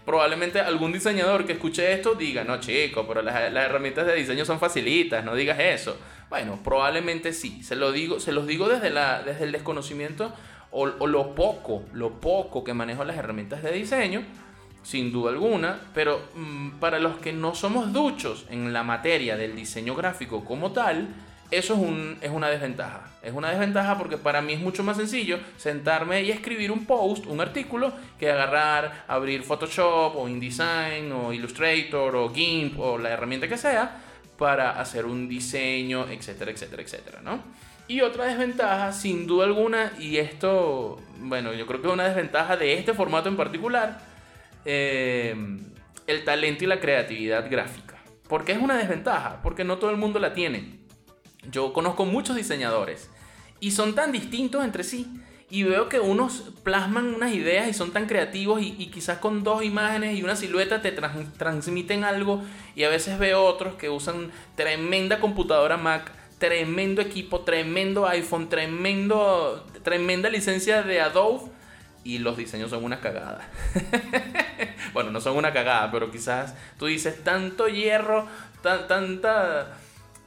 Probablemente 0.06 0.60
algún 0.60 0.92
diseñador 0.92 1.44
que 1.44 1.52
escuche 1.52 1.92
esto 1.92 2.14
diga, 2.14 2.44
no 2.44 2.60
chico, 2.60 3.06
pero 3.06 3.20
las, 3.20 3.34
herramientas 3.34 4.06
de 4.06 4.14
diseño 4.14 4.44
son 4.44 4.60
facilitas, 4.60 5.24
no 5.24 5.34
digas 5.34 5.58
eso. 5.58 5.98
Bueno, 6.32 6.58
probablemente 6.64 7.34
sí, 7.34 7.62
se, 7.62 7.76
lo 7.76 7.92
digo, 7.92 8.18
se 8.18 8.32
los 8.32 8.46
digo 8.46 8.66
desde, 8.66 8.88
la, 8.88 9.22
desde 9.22 9.44
el 9.44 9.52
desconocimiento 9.52 10.32
o, 10.70 10.86
lo 10.86 11.34
poco, 11.34 11.82
lo 11.92 12.22
poco 12.22 12.64
que 12.64 12.72
manejo 12.72 13.04
las 13.04 13.18
herramientas 13.18 13.62
de 13.62 13.70
diseño 13.70 14.22
sin 14.82 15.12
duda 15.12 15.30
alguna, 15.30 15.78
pero 15.92 16.22
mm, 16.34 16.78
para 16.80 17.00
los 17.00 17.18
que 17.18 17.34
no 17.34 17.54
somos 17.54 17.92
duchos 17.92 18.46
en 18.48 18.72
la 18.72 18.82
materia 18.82 19.36
del 19.36 19.54
diseño 19.54 19.94
gráfico 19.94 20.42
como 20.42 20.72
tal, 20.72 21.08
eso 21.50 21.74
es, 21.74 21.80
un, 21.80 22.16
es 22.22 22.30
una 22.30 22.48
desventaja. 22.48 23.10
Es 23.22 23.34
una 23.34 23.50
desventaja 23.50 23.98
porque 23.98 24.16
para 24.16 24.40
mí 24.40 24.54
es 24.54 24.60
mucho 24.60 24.82
más 24.82 24.96
sencillo 24.96 25.38
sentarme 25.58 26.22
y 26.22 26.30
escribir 26.30 26.72
un 26.72 26.86
post, 26.86 27.26
un 27.26 27.42
artículo, 27.42 27.92
que 28.18 28.30
agarrar, 28.30 29.04
abrir 29.06 29.42
Photoshop 29.42 30.16
o 30.16 30.26
InDesign 30.26 31.12
o 31.12 31.30
Illustrator 31.30 32.16
o 32.16 32.32
GIMP 32.32 32.80
o 32.80 32.96
la 32.96 33.10
herramienta 33.10 33.46
que 33.46 33.58
sea 33.58 34.11
para 34.42 34.80
hacer 34.80 35.06
un 35.06 35.28
diseño, 35.28 36.08
etcétera, 36.08 36.50
etcétera, 36.50 36.82
etcétera, 36.82 37.20
¿no? 37.22 37.44
Y 37.86 38.00
otra 38.00 38.24
desventaja, 38.24 38.92
sin 38.92 39.24
duda 39.28 39.44
alguna, 39.44 39.92
y 40.00 40.16
esto, 40.16 41.00
bueno, 41.20 41.52
yo 41.52 41.64
creo 41.64 41.80
que 41.80 41.86
es 41.86 41.94
una 41.94 42.08
desventaja 42.08 42.56
de 42.56 42.74
este 42.74 42.92
formato 42.92 43.28
en 43.28 43.36
particular, 43.36 44.00
eh, 44.64 45.32
el 46.08 46.24
talento 46.24 46.64
y 46.64 46.66
la 46.66 46.80
creatividad 46.80 47.48
gráfica. 47.48 47.98
porque 48.26 48.50
es 48.50 48.58
una 48.58 48.76
desventaja? 48.76 49.40
Porque 49.44 49.62
no 49.62 49.78
todo 49.78 49.90
el 49.90 49.96
mundo 49.96 50.18
la 50.18 50.32
tiene. 50.32 50.80
Yo 51.48 51.72
conozco 51.72 52.04
muchos 52.04 52.34
diseñadores 52.34 53.10
y 53.60 53.70
son 53.70 53.94
tan 53.94 54.10
distintos 54.10 54.64
entre 54.64 54.82
sí. 54.82 55.06
Y 55.52 55.64
veo 55.64 55.90
que 55.90 56.00
unos 56.00 56.44
plasman 56.62 57.14
unas 57.14 57.34
ideas 57.34 57.68
y 57.68 57.74
son 57.74 57.90
tan 57.90 58.06
creativos 58.06 58.62
y, 58.62 58.86
quizás 58.86 59.18
con 59.18 59.44
dos 59.44 59.62
imágenes 59.62 60.18
y 60.18 60.22
una 60.22 60.34
silueta 60.34 60.80
te 60.80 60.92
transmiten 60.92 62.04
algo. 62.04 62.42
Y 62.74 62.84
a 62.84 62.88
veces 62.88 63.18
veo 63.18 63.44
otros 63.44 63.74
que 63.74 63.90
usan 63.90 64.30
tremenda 64.56 65.20
computadora 65.20 65.76
Mac, 65.76 66.10
tremendo 66.38 67.02
equipo, 67.02 67.40
tremendo 67.40 68.08
iPhone, 68.08 68.48
tremendo, 68.48 69.66
tremenda 69.82 70.30
licencia 70.30 70.82
de 70.84 71.02
Adobe 71.02 71.50
y 72.02 72.16
los 72.20 72.38
diseños 72.38 72.70
son 72.70 72.82
una 72.82 73.00
cagada. 73.00 73.46
bueno, 74.94 75.10
no 75.10 75.20
son 75.20 75.36
una 75.36 75.52
cagada, 75.52 75.92
pero 75.92 76.10
quizás 76.10 76.54
tú 76.78 76.86
dices 76.86 77.22
tanto 77.24 77.68
hierro, 77.68 78.26
tanta, 78.62 79.76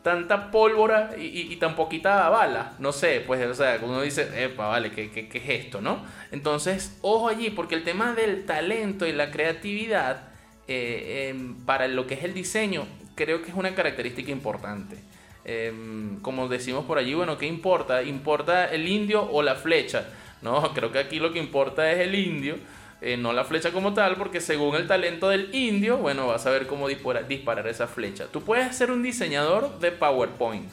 tanta 0.06 0.52
pólvora 0.52 1.16
y, 1.18 1.56
tan 1.56 1.76
poquita 1.76 2.30
bala. 2.30 2.74
No 2.78 2.92
sé, 2.92 3.24
pues, 3.26 3.44
o 3.48 3.56
sea, 3.56 3.80
uno 3.82 4.04
dice, 4.04 4.30
epa, 4.44 4.68
vale, 4.68 4.92
¿qué, 4.92 5.10
es 5.34 5.50
esto, 5.50 5.82
no? 5.82 6.06
Entonces, 6.32 7.00
ojo 7.02 7.28
allí, 7.28 7.50
porque 7.50 7.74
el 7.74 7.84
tema 7.84 8.14
del 8.14 8.46
talento 8.46 9.08
y 9.08 9.14
la 9.14 9.32
creatividad 9.32 10.28
eh, 10.68 11.30
em, 11.32 11.56
para 11.66 11.88
lo 11.88 12.06
que 12.06 12.14
es 12.14 12.24
el 12.24 12.36
diseño, 12.36 12.86
creo 13.16 13.42
que 13.42 13.50
es 13.50 13.58
una 13.58 13.74
característica 13.74 14.32
importante. 14.32 14.98
Em, 15.44 16.22
como 16.22 16.50
decimos 16.50 16.86
por 16.86 17.00
allí, 17.00 17.16
bueno, 17.16 17.40
¿qué 17.40 17.48
importa? 17.48 18.04
¿Importa 18.04 18.68
el 18.68 18.88
indio 18.88 19.24
o 19.24 19.42
la 19.42 19.56
flecha? 19.56 20.06
No, 20.44 20.72
creo 20.76 20.92
que 20.92 21.00
aquí 21.00 21.18
lo 21.20 21.34
que 21.34 21.40
importa 21.40 21.92
es 21.92 21.98
el 22.02 22.14
indio, 22.14 22.58
eh, 23.02 23.18
no 23.18 23.34
la 23.34 23.44
flecha 23.44 23.72
como 23.72 23.94
tal, 23.94 24.16
porque 24.16 24.42
según 24.42 24.76
el 24.76 24.88
talento 24.88 25.30
del 25.30 25.54
indio, 25.54 25.98
bueno, 25.98 26.28
vas 26.28 26.46
a 26.46 26.52
ver 26.52 26.66
cómo 26.68 26.88
disparar, 26.88 27.68
esa 27.68 27.88
flecha. 27.88 28.26
Tú 28.32 28.42
puedes 28.42 28.76
ser 28.76 28.92
un 28.92 29.04
diseñador 29.04 29.80
de 29.80 29.92
PowerPoint, 29.92 30.70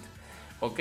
¿ok? 0.60 0.80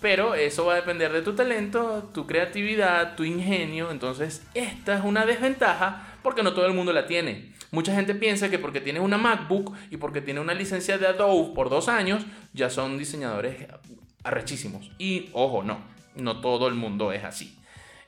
Pero 0.00 0.34
eso 0.34 0.66
va 0.66 0.72
a 0.72 0.76
depender 0.76 1.12
de 1.12 1.22
tu 1.22 1.34
talento, 1.34 2.10
tu 2.12 2.26
creatividad, 2.26 3.14
tu 3.14 3.22
ingenio. 3.22 3.92
Entonces, 3.92 4.44
esta 4.52 4.96
es 4.98 5.04
una 5.04 5.24
desventaja 5.24 6.16
porque 6.22 6.42
no 6.42 6.52
todo 6.52 6.66
el 6.66 6.74
mundo 6.74 6.92
la 6.92 7.06
tiene. 7.06 7.52
Mucha 7.70 7.94
gente 7.94 8.14
piensa 8.14 8.50
que 8.50 8.58
porque 8.58 8.80
tienes 8.80 9.02
una 9.02 9.16
MacBook 9.16 9.74
y 9.90 9.96
porque 9.96 10.20
tiene 10.20 10.40
una 10.40 10.54
licencia 10.54 10.98
de 10.98 11.06
Adobe 11.06 11.54
por 11.54 11.70
dos 11.70 11.88
años, 11.88 12.24
ya 12.52 12.68
son 12.68 12.98
diseñadores 12.98 13.66
arrechísimos. 14.24 14.90
Y 14.98 15.30
ojo, 15.32 15.62
no, 15.62 15.78
no 16.16 16.40
todo 16.40 16.68
el 16.68 16.74
mundo 16.74 17.12
es 17.12 17.24
así. 17.24 17.56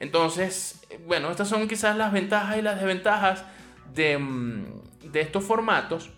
Entonces, 0.00 0.82
bueno, 1.06 1.30
estas 1.30 1.48
son 1.48 1.68
quizás 1.68 1.96
las 1.96 2.12
ventajas 2.12 2.58
y 2.58 2.62
las 2.62 2.76
desventajas 2.76 3.44
de, 3.94 4.18
mm, 4.18 4.64
estos 5.14 5.44
formatos. 5.44 6.10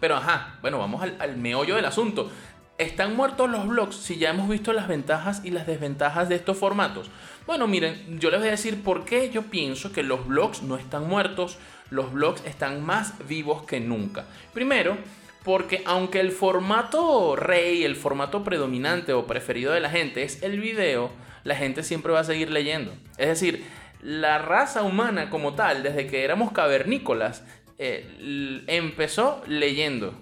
Pero 0.00 0.16
ajá, 0.16 0.58
bueno, 0.60 0.78
vamos 0.78 1.02
al, 1.02 1.36
meollo 1.36 1.76
del 1.76 1.84
asunto. 1.84 2.30
¿Están 2.78 3.14
muertos 3.14 3.48
los 3.48 3.68
blogs 3.68 3.96
si 3.96 4.16
ya 4.16 4.30
hemos 4.30 4.48
visto 4.48 4.72
las 4.72 4.88
ventajas 4.88 5.42
y 5.44 5.50
las 5.50 5.66
desventajas 5.66 6.28
de 6.28 6.34
estos 6.34 6.58
formatos? 6.58 7.10
Bueno, 7.46 7.66
miren, 7.68 8.18
yo 8.18 8.30
les 8.30 8.40
voy 8.40 8.48
a 8.48 8.52
decir 8.52 8.82
por 8.82 9.04
qué 9.04 9.30
yo 9.30 9.42
pienso 9.42 9.92
que 9.92 10.02
los 10.02 10.26
blogs 10.26 10.62
no 10.62 10.76
están 10.76 11.08
muertos, 11.08 11.58
los 11.90 12.12
blogs 12.12 12.44
están 12.44 12.84
más 12.84 13.14
vivos 13.28 13.62
que 13.64 13.78
nunca. 13.78 14.24
Primero, 14.52 14.96
porque 15.44 15.82
aunque 15.86 16.20
el 16.20 16.32
formato 16.32 17.36
rey, 17.36 17.84
el 17.84 17.96
formato 17.96 18.44
predominante 18.44 19.12
o 19.12 19.26
preferido 19.26 19.72
de 19.72 19.80
la 19.80 19.90
gente 19.90 20.22
es 20.22 20.42
el 20.42 20.60
video, 20.60 21.10
la 21.44 21.56
gente 21.56 21.82
siempre 21.82 22.12
va 22.12 22.20
a 22.20 22.24
seguir 22.24 22.50
leyendo. 22.50 22.92
Es 23.18 23.28
decir, 23.28 23.64
la 24.02 24.38
raza 24.38 24.82
humana 24.82 25.30
como 25.30 25.54
tal, 25.54 25.82
desde 25.82 26.06
que 26.06 26.24
éramos 26.24 26.52
cavernícolas, 26.52 27.44
eh, 27.78 28.64
empezó 28.66 29.42
leyendo. 29.46 30.14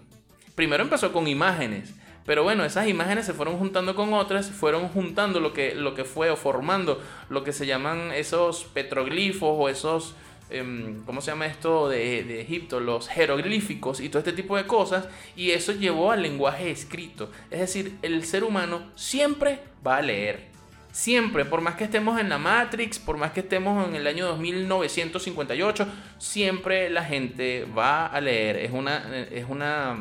Primero 0.54 0.82
empezó 0.82 1.12
con 1.12 1.26
imágenes, 1.26 1.94
pero 2.26 2.44
bueno, 2.44 2.64
esas 2.64 2.86
imágenes 2.86 3.26
se 3.26 3.32
fueron 3.32 3.58
juntando 3.58 3.94
con 3.94 4.12
otras, 4.12 4.50
fueron 4.50 4.88
juntando 4.88 5.40
lo 5.40 5.52
que, 5.52 5.74
lo 5.74 5.94
que 5.94 6.04
fue 6.04 6.30
o 6.30 6.36
formando 6.36 7.02
lo 7.28 7.42
que 7.42 7.52
se 7.52 7.66
llaman 7.66 8.12
esos 8.12 8.64
petroglifos 8.64 9.56
o 9.58 9.68
esos, 9.68 10.14
em, 10.50 11.02
¿cómo 11.06 11.22
se 11.22 11.30
llama 11.30 11.46
esto 11.46 11.88
de, 11.88 12.40
Egipto? 12.40 12.78
Los 12.78 13.08
jeroglíficos 13.08 14.00
y 14.00 14.10
todo 14.10 14.18
este 14.18 14.32
tipo 14.32 14.56
de 14.56 14.66
cosas. 14.66 15.08
Y 15.34 15.50
eso 15.52 15.72
llevó 15.72 16.12
al 16.12 16.22
lenguaje 16.22 16.70
escrito. 16.70 17.30
Es 17.50 17.60
decir, 17.60 17.98
el 18.02 18.24
ser 18.24 18.44
humano 18.44 18.92
siempre 18.94 19.60
va 19.84 19.96
a 19.96 20.02
leer. 20.02 20.49
Siempre, 20.92 21.44
por 21.44 21.60
más 21.60 21.76
que 21.76 21.84
estemos 21.84 22.18
en 22.20 22.28
la 22.28 22.38
Matrix, 22.38 22.98
por 22.98 23.16
más 23.16 23.30
que 23.30 23.40
estemos 23.40 23.86
en 23.86 23.94
el 23.94 24.06
año 24.06 24.26
2958, 24.26 25.86
siempre 26.18 26.90
la 26.90 27.04
gente 27.04 27.64
va 27.76 28.06
a 28.06 28.20
leer. 28.20 28.56
Es 28.56 28.72
una, 28.72 29.16
es 29.30 29.46
una 29.48 29.96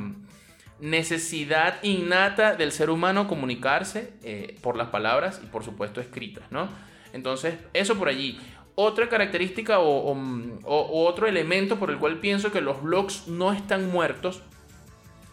necesidad 0.80 1.76
innata 1.84 2.56
del 2.56 2.72
ser 2.72 2.90
humano 2.90 3.28
comunicarse 3.28 4.14
eh, 4.24 4.58
por 4.62 4.76
las 4.76 4.88
palabras 4.90 5.42
y 5.44 5.48
por 5.48 5.64
supuesto 5.64 6.02
escritas, 6.02 6.46
¿no? 6.52 6.70
Entonces, 7.14 7.56
eso 7.74 7.96
por 7.96 8.08
allí. 8.08 8.40
Otra 8.74 9.10
característica 9.10 9.80
o, 9.80 10.14
o 10.64 11.06
otro 11.06 11.28
elemento 11.28 11.78
por 11.78 11.92
el 11.92 11.98
cual 11.98 12.20
pienso 12.20 12.52
que 12.52 12.62
los 12.62 12.82
blogs 12.82 13.28
no 13.28 13.52
están 13.52 13.92
muertos 13.92 14.42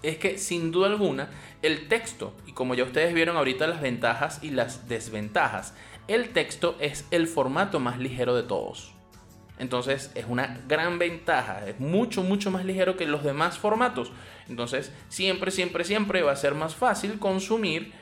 es 0.03 0.19
que 0.19 0.39
sin 0.39 0.73
duda 0.73 0.89
alguna 0.89 1.31
el 1.63 1.89
texto, 1.89 2.35
y 2.47 2.53
como 2.53 2.75
ya 2.75 2.85
ustedes 2.85 3.15
vieron 3.15 3.37
ahorita 3.37 3.67
las 3.67 3.81
ventajas 3.81 4.39
y 4.43 4.51
las 4.51 4.89
desventajas, 4.89 5.75
el 6.09 6.31
texto 6.31 6.77
es 6.81 7.05
el 7.11 7.27
formato 7.27 7.81
más 7.81 7.99
ligero 7.99 8.37
de 8.37 8.43
todos. 8.43 8.93
Entonces 9.59 10.13
es 10.15 10.27
una 10.29 10.61
gran 10.69 10.99
ventaja, 10.99 11.67
es 11.67 11.81
mucho, 11.81 12.23
mucho 12.23 12.51
más 12.51 12.65
ligero 12.65 12.97
que 12.97 13.07
los 13.07 13.25
demás 13.25 13.59
formatos. 13.59 14.13
Entonces 14.49 14.93
siempre, 15.09 15.51
siempre, 15.51 15.85
siempre 15.85 16.23
va 16.23 16.33
a 16.33 16.37
ser 16.37 16.55
más 16.55 16.75
fácil 16.75 17.19
consumir 17.19 17.93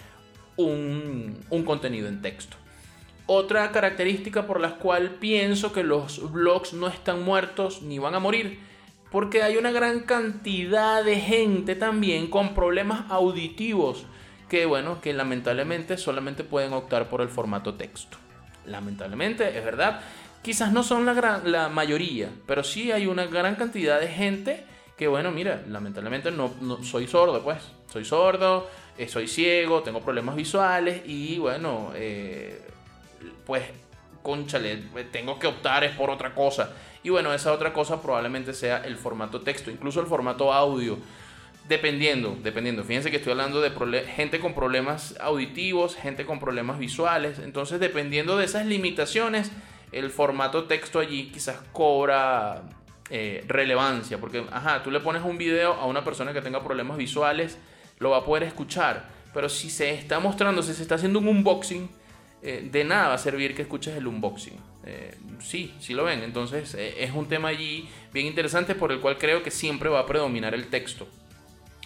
un, 0.56 1.38
un 1.50 1.64
contenido 1.64 2.08
en 2.08 2.22
texto. 2.22 2.56
Otra 3.26 3.70
característica 3.70 4.46
por 4.46 4.60
la 4.60 4.76
cual 4.76 5.12
pienso 5.12 5.72
que 5.72 5.84
los 5.84 6.32
blogs 6.32 6.74
no 6.74 6.88
están 6.88 7.22
muertos 7.22 7.82
ni 7.82 7.98
van 7.98 8.14
a 8.14 8.18
morir 8.18 8.58
porque 9.14 9.44
hay 9.44 9.56
una 9.56 9.70
gran 9.70 10.00
cantidad 10.00 11.04
de 11.04 11.20
gente 11.20 11.76
también 11.76 12.26
con 12.26 12.52
problemas 12.52 13.08
auditivos 13.12 14.06
que, 14.48 14.66
bueno, 14.66 15.00
que 15.00 15.12
lamentablemente 15.12 15.96
solamente 15.96 16.42
pueden 16.42 16.72
optar 16.72 17.08
por 17.08 17.20
el 17.20 17.28
formato 17.28 17.74
texto. 17.74 18.18
lamentablemente, 18.66 19.56
es 19.56 19.64
verdad. 19.64 20.00
Quizás 20.42 20.72
no 20.72 20.82
son 20.82 21.06
la, 21.06 21.14
gran, 21.14 21.52
la 21.52 21.68
mayoría, 21.68 22.28
pero 22.44 22.64
sí 22.64 22.90
hay 22.90 23.06
una 23.06 23.26
gran 23.26 23.54
cantidad 23.54 24.00
de 24.00 24.08
gente 24.08 24.64
que, 24.98 25.06
bueno, 25.06 25.30
mira, 25.30 25.62
lamentablemente 25.68 26.32
no, 26.32 26.50
soy 26.82 27.06
sordo, 27.06 27.40
pues. 27.44 27.58
Soy 27.92 28.04
sordo, 28.04 28.68
eh, 28.98 29.06
soy 29.06 29.28
ciego, 29.28 29.84
tengo 29.84 30.00
problemas 30.00 30.34
visuales 30.34 31.02
y, 31.06 31.38
bueno, 31.38 31.92
eh, 31.94 32.66
pues, 33.46 33.62
conchale, 34.24 34.76
tengo 35.12 35.38
que 35.38 35.46
optar 35.46 35.84
es 35.84 35.92
por 35.92 36.10
otra 36.10 36.34
cosa. 36.34 36.72
Y 37.04 37.10
bueno, 37.10 37.32
esa 37.34 37.52
otra 37.52 37.72
cosa 37.72 38.00
probablemente 38.00 38.54
sea 38.54 38.78
el 38.78 38.96
formato 38.96 39.42
texto, 39.42 39.70
incluso 39.70 40.00
el 40.00 40.06
formato 40.06 40.52
audio. 40.52 40.98
Dependiendo, 41.68 42.36
dependiendo. 42.42 42.82
Fíjense 42.82 43.10
que 43.10 43.18
estoy 43.18 43.32
hablando 43.32 43.60
de 43.60 43.70
gente 44.04 44.40
con 44.40 44.54
problemas 44.54 45.14
auditivos, 45.20 45.96
gente 45.96 46.26
con 46.26 46.40
problemas 46.40 46.78
visuales. 46.78 47.38
Entonces, 47.38 47.78
dependiendo 47.78 48.36
de 48.38 48.46
esas 48.46 48.66
limitaciones, 48.66 49.52
el 49.92 50.10
formato 50.10 50.64
texto 50.64 50.98
allí 50.98 51.30
quizás 51.32 51.58
cobra 51.72 52.62
eh, 53.10 53.44
relevancia. 53.48 54.18
Porque, 54.18 54.44
ajá, 54.50 54.82
tú 54.82 54.90
le 54.90 55.00
pones 55.00 55.22
un 55.22 55.36
video 55.36 55.74
a 55.74 55.84
una 55.86 56.04
persona 56.04 56.32
que 56.32 56.40
tenga 56.40 56.64
problemas 56.64 56.96
visuales, 56.96 57.58
lo 57.98 58.10
va 58.10 58.18
a 58.18 58.24
poder 58.24 58.44
escuchar. 58.44 59.08
Pero 59.34 59.50
si 59.50 59.68
se 59.68 59.90
está 59.90 60.20
mostrando, 60.20 60.62
si 60.62 60.72
se 60.72 60.82
está 60.82 60.94
haciendo 60.94 61.18
un 61.18 61.28
unboxing, 61.28 61.88
eh, 62.44 62.68
de 62.70 62.84
nada 62.84 63.08
va 63.08 63.14
a 63.14 63.18
servir 63.18 63.54
que 63.54 63.62
escuches 63.62 63.96
el 63.96 64.06
unboxing. 64.06 64.60
Eh, 64.86 65.16
sí, 65.40 65.74
sí 65.80 65.94
lo 65.94 66.04
ven. 66.04 66.22
Entonces, 66.22 66.74
es 66.74 67.10
un 67.12 67.26
tema 67.26 67.48
allí 67.48 67.88
bien 68.12 68.26
interesante 68.26 68.74
por 68.74 68.92
el 68.92 69.00
cual 69.00 69.18
creo 69.18 69.42
que 69.42 69.50
siempre 69.50 69.88
va 69.88 70.00
a 70.00 70.06
predominar 70.06 70.54
el 70.54 70.68
texto. 70.68 71.08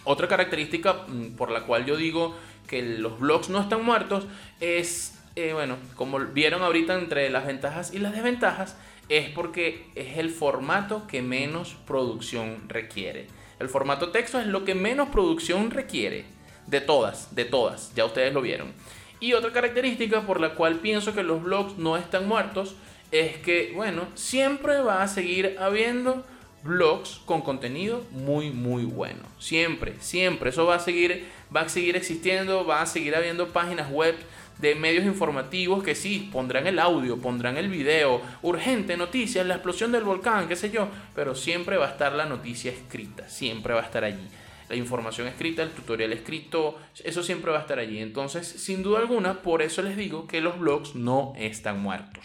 Otra 0.03 0.27
característica 0.27 1.05
mm, 1.07 1.35
por 1.35 1.51
la 1.51 1.65
cual 1.65 1.85
yo 1.85 1.95
digo 1.95 2.35
que 2.67 2.81
los 2.81 3.19
blogs 3.19 3.49
no 3.49 3.59
están 3.59 3.83
muertos 3.83 4.25
es, 4.59 5.19
eh, 5.35 5.53
bueno, 5.53 5.77
como 5.95 6.19
vieron 6.19 6.61
ahorita 6.61 6.97
entre 6.97 7.29
las 7.29 7.45
ventajas 7.45 7.93
y 7.93 7.99
las 7.99 8.13
desventajas, 8.13 8.77
es 9.09 9.29
porque 9.29 9.87
es 9.95 10.17
el 10.17 10.29
formato 10.29 11.07
que 11.07 11.21
menos 11.21 11.75
producción 11.87 12.69
requiere. 12.69 13.27
El 13.59 13.69
formato 13.69 14.09
texto 14.09 14.39
es 14.39 14.47
lo 14.47 14.65
que 14.65 14.75
menos 14.75 15.09
producción 15.09 15.71
requiere. 15.71 16.25
De 16.67 16.81
todas, 16.81 17.33
de 17.33 17.45
todas, 17.45 17.93
ya 17.95 18.05
ustedes 18.05 18.31
lo 18.31 18.41
vieron. 18.41 18.73
Y 19.19 19.33
otra 19.33 19.51
característica 19.51 20.21
por 20.21 20.39
la 20.39 20.55
cual 20.55 20.75
pienso 20.75 21.13
que 21.13 21.23
los 21.23 21.43
blogs 21.43 21.77
no 21.77 21.97
están 21.97 22.27
muertos 22.27 22.75
es 23.11 23.37
que, 23.37 23.71
bueno, 23.75 24.07
siempre 24.15 24.79
va 24.79 25.01
a 25.01 25.07
seguir 25.07 25.57
habiendo 25.59 26.25
blogs 26.63 27.21
con 27.25 27.41
contenido 27.41 28.03
muy 28.11 28.51
muy 28.51 28.83
bueno. 28.83 29.23
Siempre, 29.39 29.95
siempre. 29.99 30.49
Eso 30.49 30.65
va 30.65 30.75
a 30.75 30.79
seguir, 30.79 31.25
va 31.55 31.61
a 31.61 31.69
seguir 31.69 31.95
existiendo, 31.95 32.65
va 32.65 32.81
a 32.81 32.85
seguir 32.85 33.15
habiendo 33.15 33.47
páginas 33.49 33.89
web 33.91 34.15
de 34.59 34.75
medios 34.75 35.05
informativos 35.05 35.83
que 35.83 35.95
sí, 35.95 36.29
pondrán 36.31 36.67
el 36.67 36.79
audio, 36.79 37.17
pondrán 37.17 37.57
el 37.57 37.69
video, 37.69 38.21
urgente, 38.41 38.97
noticias, 38.97 39.45
la 39.45 39.55
explosión 39.55 39.91
del 39.93 40.03
volcán, 40.03 40.49
qué 40.49 40.57
sé 40.57 40.69
yo, 40.69 40.89
pero 41.15 41.33
siempre 41.33 41.77
va 41.77 41.87
a 41.87 41.91
estar 41.91 42.11
la 42.11 42.25
noticia 42.25 42.71
escrita, 42.71 43.27
siempre 43.29 43.73
va 43.73 43.79
a 43.79 43.85
estar 43.85 44.03
allí. 44.03 44.27
La 44.69 44.75
información 44.75 45.27
escrita, 45.27 45.63
el 45.63 45.71
tutorial 45.71 46.13
escrito, 46.13 46.77
eso 47.03 47.23
siempre 47.23 47.51
va 47.51 47.57
a 47.57 47.61
estar 47.61 47.79
allí. 47.79 47.99
Entonces, 47.99 48.47
sin 48.47 48.83
duda 48.83 48.99
alguna, 48.99 49.41
por 49.41 49.61
eso 49.61 49.81
les 49.81 49.97
digo 49.97 50.27
que 50.27 50.41
los 50.41 50.59
blogs 50.59 50.95
no 50.95 51.33
están 51.35 51.81
muertos 51.81 52.23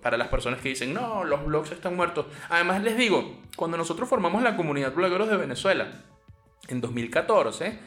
para 0.00 0.16
las 0.16 0.28
personas 0.28 0.60
que 0.60 0.70
dicen, 0.70 0.94
no, 0.94 1.24
los 1.24 1.44
blogs 1.44 1.72
están 1.72 1.96
muertos. 1.96 2.26
Además 2.48 2.82
les 2.82 2.96
digo, 2.96 3.40
cuando 3.56 3.76
nosotros 3.76 4.08
formamos 4.08 4.42
la 4.42 4.56
comunidad 4.56 4.94
blogueros 4.94 5.28
de 5.28 5.36
Venezuela, 5.36 6.04
en 6.68 6.80
2014, 6.80 7.78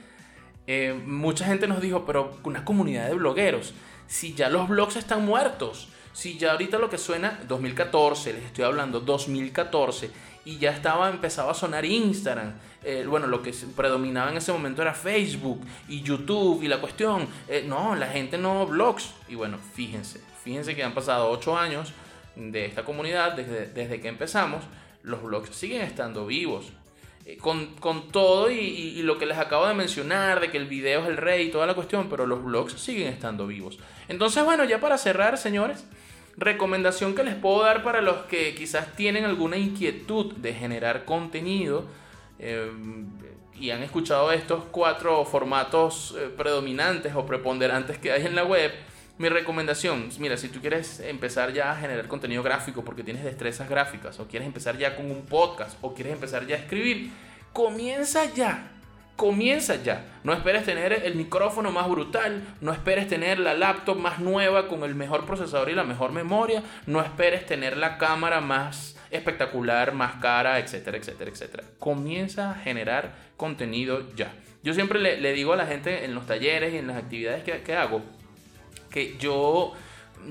eh, 0.68 0.94
mucha 1.06 1.46
gente 1.46 1.68
nos 1.68 1.82
dijo, 1.82 2.06
pero 2.06 2.38
una 2.44 2.64
comunidad 2.66 3.08
de 3.08 3.16
blogueros, 3.16 3.74
si 4.06 4.34
ya 4.34 4.50
los 4.50 4.68
blogs 4.70 4.96
están 4.96 5.26
muertos, 5.26 5.90
si 6.18 6.36
ya 6.36 6.54
ahorita 6.54 6.80
lo 6.80 6.90
que 6.90 6.98
suena, 6.98 7.40
2014, 7.48 8.34
les 8.34 8.46
estoy 8.46 8.64
hablando, 8.64 9.02
2014, 9.02 10.10
y 10.46 10.58
ya 10.58 10.72
estaba, 10.72 11.12
empezaba 11.12 11.52
a 11.52 11.54
sonar 11.54 11.86
Instagram, 11.86 12.54
eh, 12.84 13.06
bueno, 13.08 13.28
lo 13.28 13.44
que 13.44 13.54
predominaba 13.76 14.32
en 14.32 14.38
ese 14.38 14.52
momento 14.52 14.82
era 14.82 14.96
Facebook 14.96 15.62
y 15.88 16.02
YouTube 16.02 16.64
y 16.64 16.70
la 16.70 16.82
cuestión, 16.82 17.28
eh, 17.48 17.64
no, 17.68 17.96
la 17.96 18.08
gente 18.08 18.40
no 18.40 18.66
blogs, 18.66 19.12
y 19.30 19.36
bueno, 19.36 19.60
fíjense, 19.76 20.20
Fíjense 20.44 20.76
que 20.76 20.84
han 20.84 20.94
pasado 20.94 21.30
8 21.30 21.56
años 21.56 21.92
de 22.36 22.66
esta 22.66 22.84
comunidad, 22.84 23.34
desde, 23.34 24.02
que 24.02 24.08
empezamos, 24.08 24.64
los 25.04 25.22
blogs 25.22 25.54
siguen 25.54 25.82
estando 25.82 26.26
vivos. 26.26 26.72
Eh, 27.26 27.38
con, 27.38 27.76
todo 28.12 28.50
y, 28.50 29.02
lo 29.04 29.20
que 29.20 29.26
les 29.26 29.38
acabo 29.38 29.68
de 29.68 29.74
mencionar, 29.74 30.40
de 30.40 30.50
que 30.50 30.58
el 30.58 30.66
video 30.66 31.02
es 31.02 31.10
el 31.10 31.18
rey 31.18 31.48
y 31.48 31.52
toda 31.52 31.68
la 31.68 31.76
cuestión, 31.76 32.08
pero 32.10 32.26
los 32.26 32.44
blogs 32.44 32.80
siguen 32.80 33.10
estando 33.10 33.46
vivos. 33.46 33.78
Entonces, 34.08 34.44
bueno, 34.46 34.64
ya 34.64 34.80
para 34.80 34.98
cerrar, 34.98 35.38
señores, 35.38 35.86
recomendación 36.38 37.16
que 37.16 37.24
les 37.24 37.36
puedo 37.36 37.64
dar 37.64 37.84
para 37.84 38.02
los 38.02 38.26
que 38.26 38.54
quizás 38.56 38.96
tienen 38.96 39.26
alguna 39.26 39.58
inquietud 39.58 40.34
de 40.36 40.54
generar 40.54 41.06
contenido 41.06 41.86
eh, 42.40 42.72
y 43.56 43.72
han 43.72 43.82
escuchado 43.82 44.32
estos 44.32 44.66
cuatro 44.72 45.26
formatos 45.26 46.16
eh, 46.18 46.30
predominantes 46.36 47.16
o 47.16 47.26
preponderantes 47.26 47.98
que 47.98 48.12
hay 48.12 48.26
en 48.26 48.36
la 48.36 48.44
web 48.44 48.72
mi 49.18 49.30
recomendación, 49.30 50.10
mira, 50.20 50.38
si 50.38 50.48
tú 50.48 50.62
quieres 50.62 51.00
empezar 51.00 51.52
ya 51.52 51.72
a 51.72 51.76
generar 51.76 52.08
contenido 52.08 52.44
gráfico 52.44 52.84
porque 52.84 53.04
tienes 53.04 53.24
destrezas 53.24 53.68
gráficas, 53.68 54.20
o 54.20 54.28
quieres 54.28 54.46
empezar 54.46 54.78
ya 54.78 54.96
con 54.96 55.10
un 55.10 55.26
podcast, 55.26 55.76
o 55.82 55.96
quieres 55.96 56.14
empezar 56.14 56.46
ya 56.46 56.56
a 56.56 56.60
escribir, 56.60 57.10
comienza 57.52 58.32
ya. 58.32 58.77
Comienza 59.18 59.82
ya. 59.82 60.20
No 60.24 60.32
esperes 60.32 60.64
tener 60.64 60.94
el 60.94 61.16
micrófono 61.16 61.72
más 61.72 61.90
brutal, 61.90 62.44
no 62.62 62.72
esperes 62.72 63.08
tener 63.08 63.40
la 63.40 63.56
laptop 63.56 63.98
más 63.98 64.20
nueva 64.20 64.68
con 64.68 64.84
el 64.84 64.94
mejor 64.94 65.26
procesador 65.26 65.72
y 65.72 65.74
la 65.74 65.84
mejor 65.84 66.12
memoria, 66.12 66.62
no 66.86 67.02
esperes 67.02 67.48
tener 67.48 67.78
la 67.78 67.98
cámara 67.98 68.42
más 68.42 68.96
espectacular, 69.10 69.92
más 69.92 70.22
cara, 70.22 70.60
etcétera, 70.60 70.98
etcétera, 70.98 71.32
etcétera. 71.32 71.64
Comienza 71.80 72.52
a 72.52 72.56
generar 72.56 73.16
contenido 73.38 74.14
ya. 74.16 74.32
Yo 74.62 74.76
siempre 74.76 75.00
le, 75.00 75.34
digo 75.34 75.54
a 75.54 75.58
la 75.58 75.66
gente 75.66 76.06
en 76.06 76.14
los 76.14 76.28
talleres 76.28 76.76
y 76.76 76.78
en 76.78 76.86
las 76.86 76.98
actividades 76.98 77.44
que, 77.44 77.64
que 77.64 77.76
hago, 77.76 78.04
que 78.92 79.18
yo, 79.18 79.74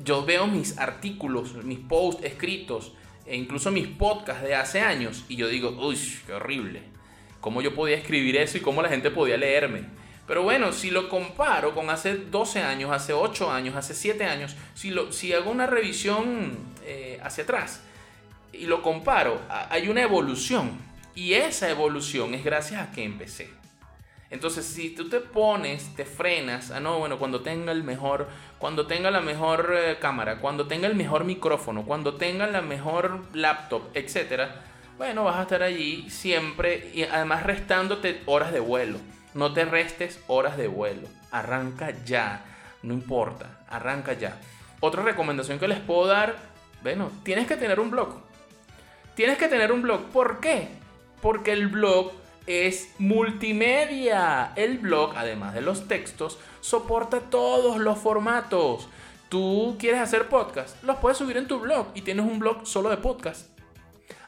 yo 0.04 0.24
veo 0.24 0.46
mis 0.46 0.78
artículos, 0.78 1.54
mis 1.64 1.80
posts 1.80 2.24
escritos, 2.24 2.92
e 3.26 3.34
incluso 3.34 3.72
mis 3.72 3.88
podcasts 3.88 4.44
de 4.44 4.54
hace 4.54 4.80
años, 4.80 5.24
y 5.28 5.34
yo 5.34 5.48
digo, 5.48 5.70
uy, 5.70 5.98
qué 6.24 6.34
horrible. 6.34 6.95
¿Cómo 7.46 7.62
yo 7.62 7.76
podía 7.76 7.96
escribir 7.96 8.36
eso 8.38 8.58
y 8.58 8.60
cómo 8.60 8.82
la 8.82 8.88
gente 8.88 9.08
podía 9.08 9.36
leerme? 9.36 9.84
Pero 10.26 10.42
bueno, 10.42 10.72
si 10.72 10.90
lo 10.90 11.08
comparo 11.08 11.76
con 11.76 11.90
hace 11.90 12.16
12 12.16 12.60
años, 12.60 12.90
hace 12.90 13.12
8 13.12 13.52
años, 13.52 13.76
hace 13.76 13.94
7 13.94 14.24
años, 14.24 14.56
si, 14.74 14.90
lo, 14.90 15.12
si 15.12 15.32
hago 15.32 15.52
una 15.52 15.68
revisión 15.68 16.58
eh, 16.84 17.20
hacia 17.22 17.44
atrás 17.44 17.82
y 18.52 18.66
lo 18.66 18.82
comparo, 18.82 19.40
hay 19.48 19.88
una 19.88 20.02
evolución. 20.02 20.76
Y 21.14 21.34
esa 21.34 21.70
evolución 21.70 22.34
es 22.34 22.42
gracias 22.42 22.82
a 22.82 22.90
que 22.90 23.04
empecé. 23.04 23.48
Entonces, 24.28 24.66
si 24.66 24.90
tú 24.90 25.08
te 25.08 25.20
pones, 25.20 25.94
te 25.94 26.04
frenas, 26.04 26.72
ah, 26.72 26.80
no, 26.80 26.98
bueno, 26.98 27.16
cuando 27.20 27.42
tenga 27.42 27.70
el 27.70 27.84
mejor, 27.84 28.26
cuando 28.58 28.88
tenga 28.88 29.12
la 29.12 29.20
mejor 29.20 29.72
eh, 29.72 29.98
cámara, 30.00 30.40
cuando 30.40 30.66
tenga 30.66 30.88
el 30.88 30.96
mejor 30.96 31.22
micrófono, 31.22 31.84
cuando 31.84 32.14
tenga 32.14 32.48
la 32.48 32.60
mejor 32.60 33.20
laptop, 33.34 33.82
etcétera, 33.94 34.64
bueno, 34.96 35.24
vas 35.24 35.36
a 35.36 35.42
estar 35.42 35.62
allí 35.62 36.08
siempre 36.08 36.90
y 36.94 37.02
además 37.02 37.42
restándote 37.42 38.22
horas 38.26 38.52
de 38.52 38.60
vuelo. 38.60 38.98
No 39.34 39.52
te 39.52 39.64
restes 39.64 40.20
horas 40.26 40.56
de 40.56 40.68
vuelo. 40.68 41.06
Arranca 41.30 41.92
ya. 42.04 42.44
No 42.82 42.94
importa, 42.94 43.60
arranca 43.68 44.14
ya. 44.14 44.38
Otra 44.80 45.02
recomendación 45.02 45.58
que 45.58 45.68
les 45.68 45.80
puedo 45.80 46.06
dar, 46.06 46.36
bueno, 46.82 47.10
tienes 47.22 47.46
que 47.46 47.56
tener 47.56 47.80
un 47.80 47.90
blog. 47.90 48.20
Tienes 49.14 49.36
que 49.38 49.48
tener 49.48 49.72
un 49.72 49.82
blog. 49.82 50.06
¿Por 50.06 50.40
qué? 50.40 50.68
Porque 51.20 51.52
el 51.52 51.68
blog 51.68 52.12
es 52.46 52.94
multimedia. 52.98 54.52
El 54.56 54.78
blog, 54.78 55.12
además 55.16 55.54
de 55.54 55.60
los 55.60 55.88
textos, 55.88 56.38
soporta 56.60 57.20
todos 57.20 57.78
los 57.78 57.98
formatos. 57.98 58.88
Tú 59.28 59.76
quieres 59.78 60.00
hacer 60.00 60.28
podcast, 60.28 60.82
los 60.84 60.96
puedes 60.98 61.18
subir 61.18 61.36
en 61.36 61.48
tu 61.48 61.58
blog 61.58 61.88
y 61.94 62.02
tienes 62.02 62.24
un 62.24 62.38
blog 62.38 62.66
solo 62.66 62.88
de 62.88 62.96
podcast. 62.96 63.55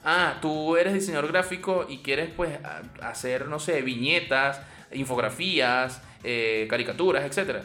Ah, 0.04 0.38
tú 0.40 0.76
eres 0.76 0.94
diseñador 0.94 1.28
gráfico 1.28 1.86
y 1.88 1.98
quieres 1.98 2.30
pues 2.36 2.58
hacer, 3.02 3.48
no 3.48 3.58
sé, 3.58 3.82
viñetas, 3.82 4.60
infografías, 4.92 6.00
eh, 6.24 6.66
caricaturas, 6.70 7.24
etc. 7.24 7.62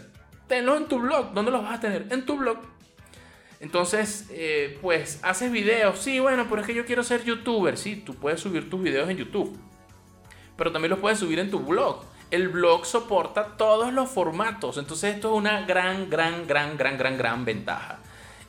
Tenlo 0.47 0.75
en 0.77 0.85
tu 0.87 0.99
blog. 0.99 1.33
¿Dónde 1.33 1.51
los 1.51 1.63
vas 1.63 1.77
a 1.77 1.79
tener? 1.79 2.07
En 2.09 2.25
tu 2.25 2.37
blog. 2.37 2.57
Entonces, 3.59 4.27
eh, 4.31 4.77
pues 4.81 5.19
haces 5.23 5.51
videos. 5.51 5.99
Sí, 5.99 6.19
bueno, 6.19 6.47
pero 6.49 6.61
es 6.61 6.67
que 6.67 6.73
yo 6.73 6.85
quiero 6.85 7.03
ser 7.03 7.23
youtuber. 7.23 7.77
Sí, 7.77 7.95
tú 7.95 8.15
puedes 8.15 8.41
subir 8.41 8.69
tus 8.69 8.81
videos 8.81 9.09
en 9.09 9.17
YouTube 9.17 9.57
pero 10.55 10.71
también 10.71 10.91
los 10.91 10.99
puedes 10.99 11.19
subir 11.19 11.39
en 11.39 11.49
tu 11.49 11.59
blog. 11.59 12.03
El 12.31 12.49
blog 12.49 12.85
soporta 12.85 13.57
todos 13.57 13.93
los 13.93 14.09
formatos, 14.09 14.77
entonces 14.77 15.15
esto 15.15 15.31
es 15.31 15.37
una 15.37 15.65
gran, 15.65 16.09
gran, 16.09 16.47
gran, 16.47 16.77
gran, 16.77 16.97
gran, 16.97 17.17
gran 17.17 17.45
ventaja. 17.45 17.99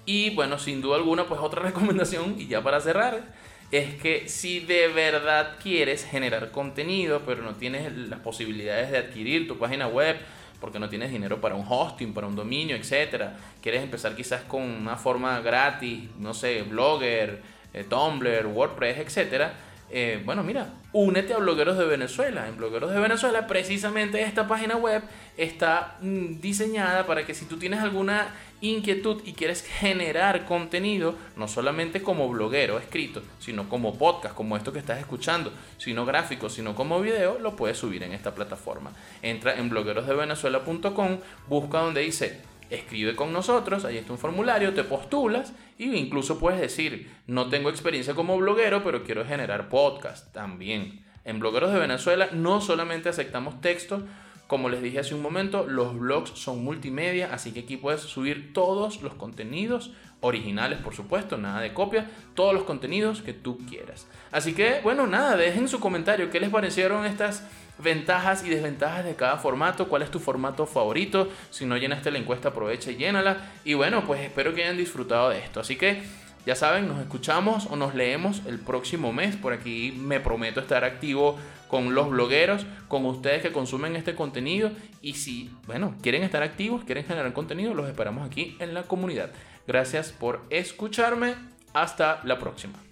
Y 0.06 0.34
bueno, 0.34 0.58
sin 0.58 0.80
duda 0.80 0.96
alguna, 0.96 1.26
pues 1.26 1.40
otra 1.40 1.62
recomendación, 1.64 2.36
y 2.38 2.46
ya 2.46 2.62
para 2.62 2.80
cerrar, 2.80 3.34
es 3.76 3.94
que 3.94 4.28
si 4.28 4.60
de 4.60 4.88
verdad 4.88 5.56
quieres 5.62 6.04
generar 6.04 6.50
contenido, 6.50 7.22
pero 7.26 7.42
no 7.42 7.54
tienes 7.54 7.92
las 7.92 8.20
posibilidades 8.20 8.90
de 8.90 8.98
adquirir 8.98 9.48
tu 9.48 9.58
página 9.58 9.88
web, 9.88 10.16
porque 10.60 10.78
no 10.78 10.88
tienes 10.88 11.10
dinero 11.10 11.40
para 11.40 11.54
un 11.54 11.64
hosting, 11.68 12.14
para 12.14 12.26
un 12.26 12.36
dominio, 12.36 12.76
etcétera. 12.76 13.36
Quieres 13.60 13.82
empezar 13.82 14.14
quizás 14.16 14.42
con 14.42 14.62
una 14.62 14.96
forma 14.96 15.40
gratis, 15.40 16.08
no 16.18 16.32
sé, 16.34 16.62
Blogger, 16.62 17.42
eh, 17.72 17.84
Tumblr, 17.84 18.46
WordPress, 18.46 18.98
etcétera 18.98 19.54
eh, 19.96 20.20
bueno, 20.24 20.42
mira, 20.42 20.74
únete 20.92 21.34
a 21.34 21.38
Blogueros 21.38 21.78
de 21.78 21.84
Venezuela. 21.84 22.48
En 22.48 22.56
Blogueros 22.56 22.92
de 22.92 22.98
Venezuela, 22.98 23.46
precisamente 23.46 24.20
esta 24.22 24.48
página 24.48 24.74
web 24.74 25.04
está 25.36 25.98
mm, 26.00 26.40
diseñada 26.40 27.06
para 27.06 27.24
que 27.24 27.32
si 27.32 27.44
tú 27.44 27.58
tienes 27.58 27.78
alguna 27.78 28.34
inquietud 28.60 29.22
y 29.24 29.34
quieres 29.34 29.62
generar 29.62 30.46
contenido, 30.46 31.14
no 31.36 31.46
solamente 31.46 32.02
como 32.02 32.28
bloguero 32.28 32.80
escrito, 32.80 33.22
sino 33.38 33.68
como 33.68 33.96
podcast, 33.96 34.34
como 34.34 34.56
esto 34.56 34.72
que 34.72 34.80
estás 34.80 34.98
escuchando, 34.98 35.52
sino 35.78 36.04
gráfico, 36.04 36.50
sino 36.50 36.74
como 36.74 37.00
video, 37.00 37.38
lo 37.38 37.54
puedes 37.54 37.78
subir 37.78 38.02
en 38.02 38.14
esta 38.14 38.34
plataforma. 38.34 38.90
Entra 39.22 39.56
en 39.56 39.68
bloguerosdevenezuela.com, 39.68 41.18
busca 41.46 41.78
donde 41.78 42.00
dice 42.00 42.40
escribe 42.70 43.14
con 43.14 43.32
nosotros, 43.32 43.84
ahí 43.84 43.98
está 43.98 44.12
un 44.12 44.18
formulario, 44.18 44.74
te 44.74 44.84
postulas 44.84 45.52
e 45.78 45.84
incluso 45.84 46.38
puedes 46.38 46.60
decir, 46.60 47.10
no 47.26 47.48
tengo 47.48 47.70
experiencia 47.70 48.14
como 48.14 48.36
bloguero, 48.36 48.84
pero 48.84 49.02
quiero 49.02 49.24
generar 49.24 49.68
podcast 49.68 50.32
también. 50.32 51.04
En 51.24 51.40
Blogueros 51.40 51.72
de 51.72 51.80
Venezuela 51.80 52.28
no 52.32 52.60
solamente 52.60 53.08
aceptamos 53.08 53.60
textos, 53.60 54.02
como 54.46 54.68
les 54.68 54.82
dije 54.82 54.98
hace 54.98 55.14
un 55.14 55.22
momento, 55.22 55.66
los 55.66 55.98
blogs 55.98 56.30
son 56.30 56.62
multimedia, 56.62 57.32
así 57.32 57.52
que 57.52 57.60
aquí 57.60 57.78
puedes 57.78 58.02
subir 58.02 58.52
todos 58.52 59.00
los 59.02 59.14
contenidos 59.14 59.92
originales, 60.20 60.78
por 60.80 60.94
supuesto, 60.94 61.38
nada 61.38 61.60
de 61.60 61.72
copia, 61.72 62.10
todos 62.34 62.52
los 62.52 62.64
contenidos 62.64 63.22
que 63.22 63.32
tú 63.32 63.58
quieras. 63.68 64.06
Así 64.32 64.54
que, 64.54 64.80
bueno, 64.82 65.06
nada, 65.06 65.36
dejen 65.36 65.66
su 65.66 65.80
comentario, 65.80 66.30
¿qué 66.30 66.40
les 66.40 66.50
parecieron 66.50 67.06
estas 67.06 67.48
ventajas 67.78 68.44
y 68.44 68.50
desventajas 68.50 69.04
de 69.04 69.14
cada 69.14 69.36
formato, 69.38 69.88
cuál 69.88 70.02
es 70.02 70.10
tu 70.10 70.20
formato 70.20 70.66
favorito. 70.66 71.28
Si 71.50 71.66
no 71.66 71.76
llenaste 71.76 72.10
la 72.10 72.18
encuesta, 72.18 72.48
aprovecha 72.50 72.90
y 72.90 72.96
llénala. 72.96 73.52
Y 73.64 73.74
bueno, 73.74 74.04
pues 74.06 74.20
espero 74.20 74.54
que 74.54 74.64
hayan 74.64 74.76
disfrutado 74.76 75.30
de 75.30 75.38
esto. 75.38 75.60
Así 75.60 75.76
que 75.76 76.02
ya 76.46 76.54
saben, 76.54 76.88
nos 76.88 77.00
escuchamos 77.00 77.66
o 77.70 77.76
nos 77.76 77.94
leemos 77.94 78.42
el 78.46 78.58
próximo 78.58 79.12
mes. 79.12 79.36
Por 79.36 79.52
aquí 79.52 79.92
me 79.98 80.20
prometo 80.20 80.60
estar 80.60 80.84
activo 80.84 81.38
con 81.68 81.94
los 81.94 82.10
blogueros, 82.10 82.66
con 82.88 83.06
ustedes 83.06 83.42
que 83.42 83.50
consumen 83.52 83.96
este 83.96 84.14
contenido. 84.14 84.70
Y 85.00 85.14
si, 85.14 85.50
bueno, 85.66 85.94
quieren 86.02 86.22
estar 86.22 86.42
activos, 86.42 86.84
quieren 86.84 87.04
generar 87.04 87.32
contenido, 87.32 87.74
los 87.74 87.88
esperamos 87.88 88.26
aquí 88.26 88.56
en 88.60 88.74
la 88.74 88.82
comunidad. 88.84 89.30
Gracias 89.66 90.12
por 90.12 90.42
escucharme. 90.50 91.34
Hasta 91.72 92.20
la 92.22 92.38
próxima. 92.38 92.83